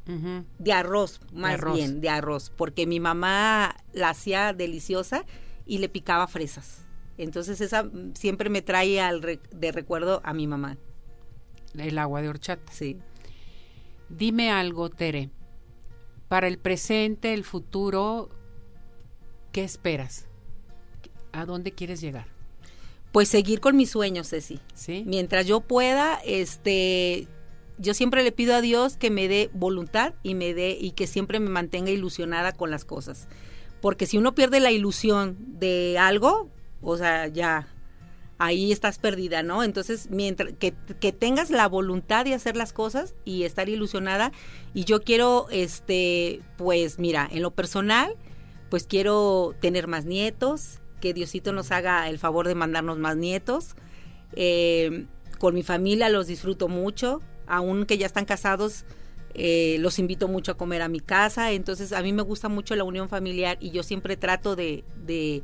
de 0.58 0.72
arroz, 0.72 1.20
más 1.32 1.60
bien, 1.72 2.00
de 2.00 2.08
arroz, 2.08 2.50
porque 2.54 2.86
mi 2.86 3.00
mamá 3.00 3.76
la 3.92 4.10
hacía 4.10 4.52
deliciosa 4.52 5.24
y 5.66 5.78
le 5.78 5.88
picaba 5.88 6.26
fresas. 6.26 6.84
Entonces 7.16 7.60
esa 7.60 7.88
siempre 8.14 8.48
me 8.48 8.62
trae 8.62 9.00
al 9.00 9.20
de 9.20 9.72
recuerdo 9.72 10.20
a 10.24 10.32
mi 10.32 10.46
mamá. 10.46 10.78
El 11.76 11.98
agua 11.98 12.22
de 12.22 12.28
horchata. 12.28 12.72
Sí. 12.72 12.98
Dime 14.08 14.50
algo, 14.50 14.90
Tere. 14.90 15.30
Para 16.28 16.48
el 16.48 16.58
presente, 16.58 17.34
el 17.34 17.44
futuro, 17.44 18.30
¿Qué 19.52 19.64
esperas? 19.64 20.26
¿A 21.32 21.44
dónde 21.44 21.72
quieres 21.72 22.00
llegar? 22.00 22.26
Pues 23.12 23.28
seguir 23.28 23.60
con 23.60 23.76
mis 23.76 23.90
sueños, 23.90 24.28
Ceci. 24.28 24.60
Sí. 24.74 25.02
Mientras 25.06 25.46
yo 25.46 25.60
pueda, 25.60 26.20
este, 26.24 27.26
yo 27.78 27.94
siempre 27.94 28.22
le 28.22 28.30
pido 28.30 28.54
a 28.54 28.60
Dios 28.60 28.96
que 28.96 29.10
me 29.10 29.26
dé 29.26 29.50
voluntad 29.52 30.14
y 30.22 30.34
me 30.34 30.54
dé 30.54 30.76
y 30.80 30.92
que 30.92 31.06
siempre 31.06 31.40
me 31.40 31.50
mantenga 31.50 31.90
ilusionada 31.90 32.52
con 32.52 32.70
las 32.70 32.84
cosas. 32.84 33.26
Porque 33.80 34.06
si 34.06 34.18
uno 34.18 34.34
pierde 34.34 34.60
la 34.60 34.70
ilusión 34.70 35.36
de 35.58 35.96
algo, 35.98 36.48
o 36.82 36.96
sea, 36.96 37.26
ya 37.26 37.66
ahí 38.38 38.70
estás 38.70 38.98
perdida, 38.98 39.42
¿no? 39.42 39.64
Entonces, 39.64 40.08
mientras 40.10 40.52
que, 40.58 40.74
que, 41.00 41.12
tengas 41.12 41.50
la 41.50 41.66
voluntad 41.66 42.24
de 42.24 42.34
hacer 42.34 42.56
las 42.56 42.72
cosas 42.72 43.14
y 43.24 43.42
estar 43.42 43.68
ilusionada, 43.68 44.32
y 44.72 44.84
yo 44.84 45.02
quiero, 45.02 45.48
este, 45.50 46.40
pues 46.56 46.98
mira, 46.98 47.28
en 47.30 47.42
lo 47.42 47.50
personal, 47.50 48.16
pues 48.70 48.86
quiero 48.86 49.54
tener 49.60 49.88
más 49.88 50.06
nietos, 50.06 50.78
que 51.00 51.12
Diosito 51.12 51.52
nos 51.52 51.72
haga 51.72 52.08
el 52.08 52.18
favor 52.18 52.46
de 52.46 52.54
mandarnos 52.54 52.98
más 52.98 53.16
nietos. 53.16 53.74
Eh, 54.34 55.06
con 55.38 55.54
mi 55.54 55.62
familia 55.62 56.08
los 56.08 56.26
disfruto 56.26 56.68
mucho, 56.68 57.20
aun 57.46 57.86
que 57.86 57.98
ya 57.98 58.06
están 58.06 58.26
casados, 58.26 58.84
eh, 59.34 59.76
los 59.80 59.98
invito 59.98 60.28
mucho 60.28 60.52
a 60.52 60.56
comer 60.56 60.82
a 60.82 60.88
mi 60.88 61.00
casa, 61.00 61.50
entonces 61.52 61.92
a 61.92 62.02
mí 62.02 62.12
me 62.12 62.22
gusta 62.22 62.48
mucho 62.48 62.76
la 62.76 62.84
unión 62.84 63.08
familiar 63.08 63.56
y 63.60 63.70
yo 63.70 63.82
siempre 63.82 64.16
trato 64.16 64.54
de, 64.54 64.84
de, 65.04 65.42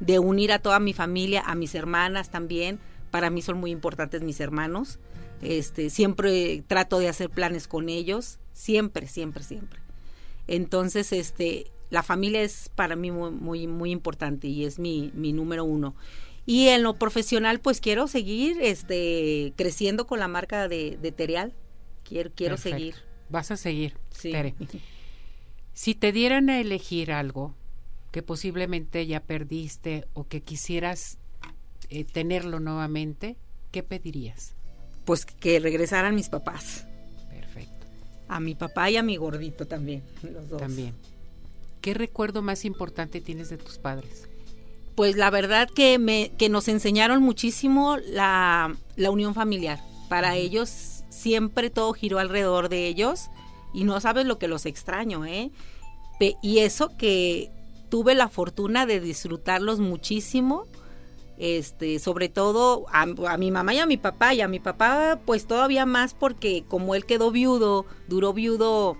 de 0.00 0.18
unir 0.18 0.52
a 0.52 0.60
toda 0.60 0.78
mi 0.80 0.92
familia, 0.92 1.42
a 1.44 1.54
mis 1.54 1.74
hermanas 1.74 2.30
también, 2.30 2.78
para 3.10 3.30
mí 3.30 3.42
son 3.42 3.58
muy 3.58 3.70
importantes 3.70 4.22
mis 4.22 4.38
hermanos, 4.38 4.98
este, 5.42 5.90
siempre 5.90 6.62
trato 6.68 7.00
de 7.00 7.08
hacer 7.08 7.28
planes 7.28 7.66
con 7.66 7.88
ellos, 7.88 8.38
siempre, 8.52 9.08
siempre, 9.08 9.42
siempre. 9.42 9.80
Entonces, 10.46 11.12
este, 11.12 11.72
la 11.92 12.02
familia 12.02 12.40
es 12.40 12.70
para 12.74 12.96
mí 12.96 13.10
muy, 13.10 13.30
muy, 13.30 13.66
muy 13.66 13.90
importante 13.90 14.48
y 14.48 14.64
es 14.64 14.78
mi, 14.78 15.12
mi 15.14 15.34
número 15.34 15.62
uno. 15.62 15.94
Y 16.46 16.68
en 16.68 16.82
lo 16.82 16.94
profesional, 16.94 17.60
pues 17.60 17.82
quiero 17.82 18.08
seguir 18.08 18.56
este, 18.62 19.52
creciendo 19.56 20.06
con 20.06 20.18
la 20.18 20.26
marca 20.26 20.68
de, 20.68 20.96
de 20.96 21.12
Terial. 21.12 21.52
Quiero, 22.02 22.30
quiero 22.34 22.56
seguir. 22.56 22.94
Vas 23.28 23.50
a 23.50 23.56
seguir, 23.58 23.94
sí. 24.10 24.32
Si 25.74 25.94
te 25.94 26.12
dieran 26.12 26.50
a 26.50 26.60
elegir 26.60 27.12
algo 27.12 27.54
que 28.10 28.22
posiblemente 28.22 29.06
ya 29.06 29.20
perdiste 29.20 30.06
o 30.12 30.26
que 30.28 30.42
quisieras 30.42 31.18
eh, 31.88 32.04
tenerlo 32.04 32.60
nuevamente, 32.60 33.36
¿qué 33.70 33.82
pedirías? 33.82 34.54
Pues 35.04 35.24
que 35.24 35.60
regresaran 35.60 36.14
mis 36.14 36.28
papás. 36.28 36.86
Perfecto. 37.30 37.86
A 38.28 38.38
mi 38.38 38.54
papá 38.54 38.90
y 38.90 38.98
a 38.98 39.02
mi 39.02 39.16
gordito 39.16 39.66
también, 39.66 40.02
los 40.22 40.48
dos. 40.48 40.60
También. 40.60 40.94
¿Qué 41.82 41.94
recuerdo 41.94 42.42
más 42.42 42.64
importante 42.64 43.20
tienes 43.20 43.50
de 43.50 43.58
tus 43.58 43.78
padres? 43.78 44.28
Pues 44.94 45.16
la 45.16 45.30
verdad 45.30 45.68
que, 45.68 45.98
me, 45.98 46.30
que 46.38 46.48
nos 46.48 46.68
enseñaron 46.68 47.22
muchísimo 47.22 47.96
la, 47.96 48.74
la 48.96 49.10
unión 49.10 49.34
familiar. 49.34 49.80
Para 50.08 50.36
ellos 50.36 51.02
siempre 51.10 51.70
todo 51.70 51.92
giró 51.92 52.20
alrededor 52.20 52.68
de 52.68 52.86
ellos 52.86 53.30
y 53.74 53.82
no 53.82 54.00
sabes 54.00 54.26
lo 54.26 54.38
que 54.38 54.48
los 54.48 54.64
extraño, 54.64 55.26
¿eh? 55.26 55.50
Y 56.40 56.58
eso 56.58 56.96
que 56.96 57.50
tuve 57.88 58.14
la 58.14 58.28
fortuna 58.28 58.86
de 58.86 59.00
disfrutarlos 59.00 59.80
muchísimo, 59.80 60.66
este, 61.36 61.98
sobre 61.98 62.28
todo 62.28 62.86
a, 62.92 63.02
a, 63.02 63.36
mi 63.36 63.50
mamá 63.50 63.74
y 63.74 63.80
a 63.80 63.86
mi 63.86 63.96
papá, 63.96 64.32
y 64.32 64.40
a 64.40 64.46
mi 64.46 64.60
papá 64.60 65.18
pues 65.26 65.46
todavía 65.46 65.84
más 65.84 66.14
porque 66.14 66.64
como 66.68 66.94
él 66.94 67.06
quedó 67.06 67.32
viudo, 67.32 67.86
duró 68.06 68.32
viudo 68.32 68.96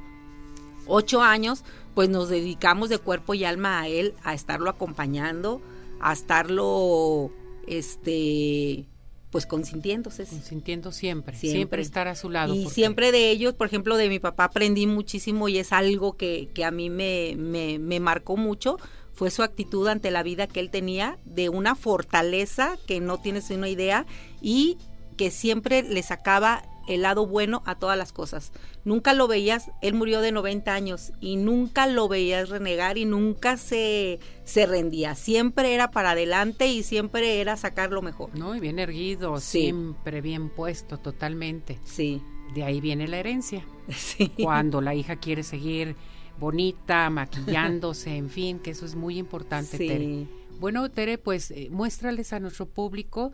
ocho 0.87 1.23
años, 1.23 1.64
pues 1.94 2.09
nos 2.09 2.28
dedicamos 2.28 2.88
de 2.88 2.98
cuerpo 2.98 3.35
y 3.35 3.44
alma 3.44 3.81
a 3.81 3.88
él, 3.88 4.14
a 4.22 4.35
estarlo 4.35 4.70
acompañando, 4.70 5.61
a 6.00 6.12
estarlo, 6.12 7.31
este, 7.66 8.87
pues 9.31 9.46
consintiéndose. 9.46 10.26
Consintiendo 10.26 10.92
siempre, 10.92 11.37
siempre, 11.37 11.83
estar 11.83 12.09
a 12.09 12.14
su 12.14 12.31
lado. 12.31 12.55
Y 12.55 12.68
siempre 12.68 13.12
de 13.12 13.31
ellos, 13.31 13.55
por 13.55 13.66
ejemplo, 13.66 13.96
de 13.96 14.09
mi 14.09 14.18
papá 14.18 14.44
aprendí 14.44 14.87
muchísimo 14.87 15.48
y 15.48 15.59
es 15.59 15.72
algo 15.72 16.16
que, 16.16 16.48
que 16.55 16.64
a 16.64 16.70
mí 16.70 16.90
me, 16.90 17.35
me, 17.37 17.78
me 17.78 18.00
marcó 18.00 18.37
mucho, 18.37 18.78
fue 19.12 19.31
su 19.31 19.42
actitud 19.42 19.87
ante 19.88 20.11
la 20.11 20.22
vida 20.22 20.46
que 20.46 20.61
él 20.61 20.70
tenía, 20.70 21.18
de 21.24 21.48
una 21.48 21.74
fortaleza 21.74 22.76
que 22.87 23.00
no 23.00 23.18
tienes 23.18 23.50
una 23.50 23.68
idea 23.68 24.07
y 24.40 24.78
que 25.16 25.31
siempre 25.31 25.83
le 25.83 26.02
sacaba 26.02 26.64
el 26.88 27.03
lado 27.03 27.27
bueno 27.27 27.62
a 27.66 27.75
todas 27.77 27.97
las 27.97 28.12
cosas. 28.12 28.53
Nunca 28.85 29.14
lo 29.14 29.29
veías, 29.29 29.71
él 29.81 29.95
murió 29.95 30.21
de 30.21 30.33
90 30.33 30.73
años 30.73 31.12
y 31.21 31.37
nunca 31.37 31.87
lo 31.87 32.09
veías 32.09 32.49
renegar 32.49 32.99
y 32.99 33.05
nunca 33.05 33.57
se, 33.57 34.18
se 34.45 34.66
rendía. 34.66 35.14
Siempre 35.14 35.75
era 35.75 35.90
para 35.90 36.12
adelante 36.12 36.66
y 36.66 36.83
siempre 36.83 37.40
era 37.40 37.57
sacar 37.57 37.90
lo 37.90 38.03
mejor. 38.03 38.31
No, 38.37 38.55
y 38.55 38.61
bien 38.61 38.79
erguido, 38.79 39.38
siempre 39.40 40.21
bien 40.21 40.49
puesto, 40.49 40.99
totalmente. 40.99 41.79
Sí. 41.85 42.23
De 42.55 42.64
ahí 42.64 42.81
viene 42.81 43.09
la 43.09 43.18
herencia. 43.18 43.64
Sí. 43.92 44.33
Cuando 44.40 44.81
la 44.81 44.95
hija 44.95 45.16
quiere 45.16 45.42
seguir 45.42 45.97
bonita, 46.38 47.11
maquillándose, 47.11 48.16
en 48.16 48.31
fin, 48.31 48.59
que 48.59 48.71
eso 48.71 48.87
es 48.87 48.95
muy 48.95 49.18
importante, 49.18 49.77
sí. 49.77 50.29
Bueno, 50.61 50.88
Tere, 50.90 51.18
pues 51.18 51.51
eh, 51.51 51.68
muéstrales 51.71 52.33
a 52.33 52.40
nuestro 52.40 52.66
público 52.66 53.33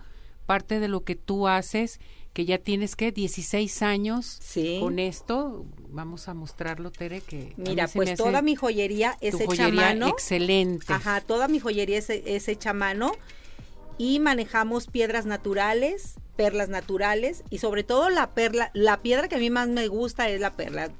parte 0.48 0.80
de 0.80 0.88
lo 0.88 1.04
que 1.04 1.14
tú 1.14 1.46
haces, 1.46 2.00
que 2.32 2.46
ya 2.46 2.56
tienes 2.56 2.96
que 2.96 3.12
16 3.12 3.82
años 3.82 4.40
con 4.80 4.98
esto. 4.98 5.66
Vamos 5.90 6.26
a 6.26 6.32
mostrarlo, 6.32 6.90
Tere, 6.90 7.20
que 7.20 7.52
Mira, 7.58 7.86
pues 7.86 8.14
toda 8.14 8.40
mi 8.40 8.56
joyería 8.56 9.18
es 9.20 9.38
hecha 9.38 9.66
a 9.66 9.70
mano. 9.70 10.08
Excelente. 10.08 10.90
Ajá, 10.90 11.20
toda 11.20 11.48
mi 11.48 11.58
joyería 11.60 11.98
es, 11.98 12.08
es 12.08 12.48
hecha 12.48 12.70
a 12.70 12.72
mano 12.72 13.12
y 13.98 14.20
manejamos 14.20 14.86
piedras 14.86 15.26
naturales, 15.26 16.14
perlas 16.34 16.70
naturales 16.70 17.44
y 17.50 17.58
sobre 17.58 17.84
todo 17.84 18.08
la 18.08 18.30
perla, 18.30 18.70
la 18.72 19.02
piedra 19.02 19.28
que 19.28 19.34
a 19.34 19.38
mí 19.38 19.50
más 19.50 19.68
me 19.68 19.86
gusta 19.88 20.30
es 20.30 20.40
la 20.40 20.56
perla. 20.56 20.90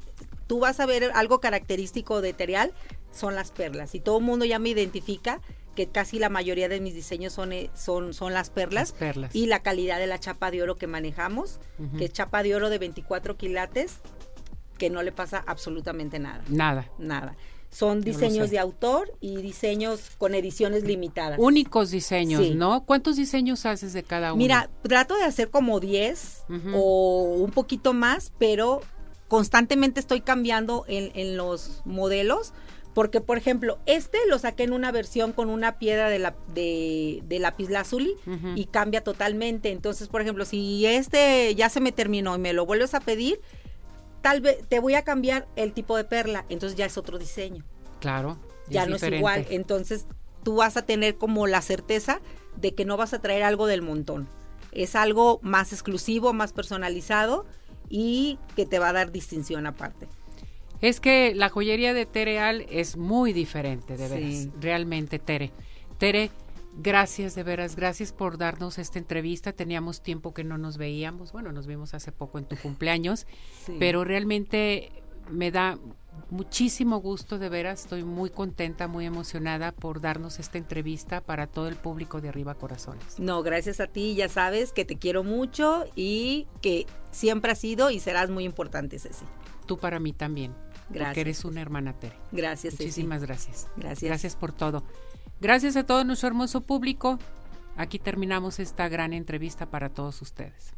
Tú 0.47 0.59
vas 0.59 0.79
a 0.79 0.85
ver 0.85 1.11
algo 1.15 1.41
característico 1.41 2.21
de 2.21 2.35
Terial, 2.35 2.75
son 3.13 3.35
las 3.35 3.51
perlas 3.51 3.95
y 3.95 4.01
todo 4.01 4.19
el 4.19 4.25
mundo 4.25 4.45
ya 4.45 4.59
me 4.59 4.69
identifica 4.69 5.41
que 5.79 5.87
casi 5.87 6.19
la 6.19 6.29
mayoría 6.29 6.69
de 6.69 6.81
mis 6.81 6.93
diseños 6.93 7.33
son, 7.33 7.53
eh, 7.53 7.71
son, 7.73 8.12
son 8.12 8.35
las 8.35 8.51
perlas, 8.51 8.91
perlas, 8.91 9.33
y 9.33 9.47
la 9.47 9.62
calidad 9.62 10.01
de 10.01 10.09
la 10.09 10.19
chapa 10.19 10.51
de 10.51 10.61
oro 10.61 10.75
que 10.75 10.88
manejamos, 10.88 11.61
que 11.97 12.07
es 12.07 12.12
chapa 12.12 12.43
de 12.43 12.57
oro 12.57 12.69
de 12.69 12.79
24 12.79 13.37
quilates, 13.37 13.99
que 14.77 14.91
no 14.91 15.05
le 15.05 15.12
pasa 15.12 15.45
absolutamente 15.47 16.19
nada. 16.19 16.43
Nada. 16.49 16.91
Nada. 16.99 17.37
Son 17.71 18.01
diseños 18.01 18.51
de 18.51 18.59
autor 18.59 19.12
y 19.21 19.37
diseños 19.37 20.01
con 20.19 20.35
ediciones 20.35 20.83
limitadas. 20.83 21.38
Únicos 21.38 21.93
diseños, 21.93 22.57
¿no? 22.57 22.85
¿Cuántos 22.85 23.14
diseños 23.14 23.64
haces 23.64 23.93
de 23.93 24.03
cada 24.03 24.33
uno? 24.33 24.43
Mira, 24.43 24.71
trato 24.83 25.17
de 25.17 25.23
hacer 25.23 25.49
como 25.49 25.79
10 25.79 26.47
o 26.75 27.37
un 27.38 27.53
poquito 27.53 27.93
más, 27.93 28.33
pero 28.37 28.81
constantemente 29.29 30.01
estoy 30.01 30.23
cambiando 30.23 30.85
en, 30.88 31.12
en 31.14 31.37
los 31.37 31.83
modelos 31.85 32.53
porque, 32.94 33.20
por 33.20 33.38
ejemplo, 33.38 33.79
este 33.87 34.18
lo 34.29 34.38
saqué 34.38 34.64
en 34.64 34.72
una 34.72 34.90
versión 34.90 35.33
con 35.33 35.51
una 35.51 35.79
piedra 35.79 36.09
de, 36.09 36.18
la, 36.18 36.35
de, 36.55 37.22
de 37.24 37.38
lazuli 37.38 38.14
y 38.55 38.66
cambia 38.66 39.05
totalmente. 39.05 39.70
Entonces, 39.70 40.09
por 40.09 40.20
ejemplo, 40.20 40.44
si 40.44 40.85
este 40.87 41.55
ya 41.55 41.68
se 41.68 41.81
me 41.81 41.92
terminó 41.92 42.35
y 42.35 42.38
me 42.38 42.53
lo 42.53 42.66
vuelves 42.66 42.94
a 42.94 43.01
pedir, 43.01 43.40
tal 44.20 44.40
vez 44.40 44.59
te 44.68 44.81
voy 44.81 44.94
a 44.94 45.03
cambiar 45.03 45.46
el 45.57 45.72
tipo 45.72 45.96
de 45.96 46.05
perla. 46.05 46.44
Entonces 46.48 46.77
ya 46.77 46.87
es 46.87 46.98
otro 46.98 47.18
diseño. 47.18 47.64
Claro. 48.01 48.38
Ya 48.68 48.87
no 48.87 48.96
es 48.96 49.03
igual. 49.03 49.46
Entonces 49.51 50.07
tú 50.42 50.57
vas 50.57 50.77
a 50.77 50.83
tener 50.83 51.16
como 51.16 51.46
la 51.46 51.62
certeza 51.62 52.20
de 52.57 52.74
que 52.74 52.85
no 52.85 52.96
vas 52.96 53.14
a 53.14 53.20
traer 53.20 53.42
algo 53.42 53.66
del 53.66 53.83
montón. 53.83 54.29
Es 54.72 54.96
algo 54.96 55.40
más 55.42 55.72
exclusivo, 55.72 56.33
más 56.33 56.53
personalizado 56.53 57.46
y 57.88 58.38
que 58.57 58.66
te 58.66 58.79
va 58.79 58.90
a 58.90 58.92
dar 58.92 59.12
distinción 59.12 59.66
aparte. 59.66 60.09
Es 60.81 61.01
que 61.01 61.35
la 61.35 61.49
joyería 61.49 61.95
de 61.95 62.07
Tereal 62.07 62.67
es 62.71 62.97
muy 62.97 63.33
diferente, 63.33 63.97
de 63.97 64.09
veras. 64.09 64.49
Realmente, 64.61 65.19
Tere. 65.19 65.53
Tere, 65.99 66.31
gracias 66.77 67.35
de 67.35 67.43
veras, 67.43 67.75
gracias 67.75 68.12
por 68.12 68.38
darnos 68.38 68.79
esta 68.79 68.99
entrevista. 68.99 69.53
Teníamos 69.53 70.03
tiempo 70.03 70.33
que 70.33 70.45
no 70.45 70.59
nos 70.59 70.79
veíamos. 70.79 71.33
Bueno, 71.33 71.53
nos 71.53 71.67
vimos 71.67 71.95
hace 71.95 72.12
poco 72.12 72.38
en 72.38 72.45
tu 72.45 72.57
cumpleaños, 72.57 73.27
pero 73.79 74.05
realmente 74.05 74.93
me 75.31 75.51
da 75.51 75.79
muchísimo 76.31 76.99
gusto, 77.01 77.38
de 77.38 77.49
veras. 77.49 77.83
Estoy 77.83 78.05
muy 78.05 78.31
contenta, 78.31 78.87
muy 78.87 79.07
emocionada 79.07 79.73
por 79.73 80.01
darnos 80.01 80.38
esta 80.38 80.59
entrevista 80.59 81.21
para 81.21 81.47
todo 81.47 81.69
el 81.69 81.77
público 81.77 82.21
de 82.21 82.29
Arriba 82.29 82.55
Corazones. 82.55 83.19
No, 83.19 83.43
gracias 83.43 83.81
a 83.81 83.87
ti. 83.88 84.14
Ya 84.14 84.29
sabes 84.29 84.73
que 84.73 84.85
te 84.85 84.97
quiero 84.97 85.25
mucho 85.25 85.85
y 85.97 86.47
que 86.62 86.87
siempre 87.11 87.53
has 87.53 87.59
sido 87.59 87.91
y 87.91 88.01
serás 88.01 88.31
muy 88.31 88.45
importante, 88.45 88.99
Ceci. 88.99 89.25
Tú 89.67 89.79
para 89.79 90.01
mí 90.01 90.12
también. 90.12 90.55
Gracias. 90.88 91.09
Porque 91.09 91.20
eres 91.20 91.44
una 91.44 91.61
hermana 91.61 91.92
Tere. 91.92 92.16
Gracias. 92.33 92.74
Muchísimas 92.74 93.22
gracias. 93.22 93.68
Gracias. 93.77 94.03
Gracias 94.03 94.37
por 94.37 94.53
todo. 94.53 94.83
Gracias 95.40 95.77
a 95.77 95.85
todo 95.85 96.05
nuestro 96.05 96.29
hermoso 96.29 96.62
público. 96.62 97.18
Aquí 97.77 97.98
terminamos 97.98 98.59
esta 98.59 98.88
gran 98.88 99.12
entrevista 99.12 99.66
para 99.66 99.88
todos 99.88 100.20
ustedes. 100.22 100.74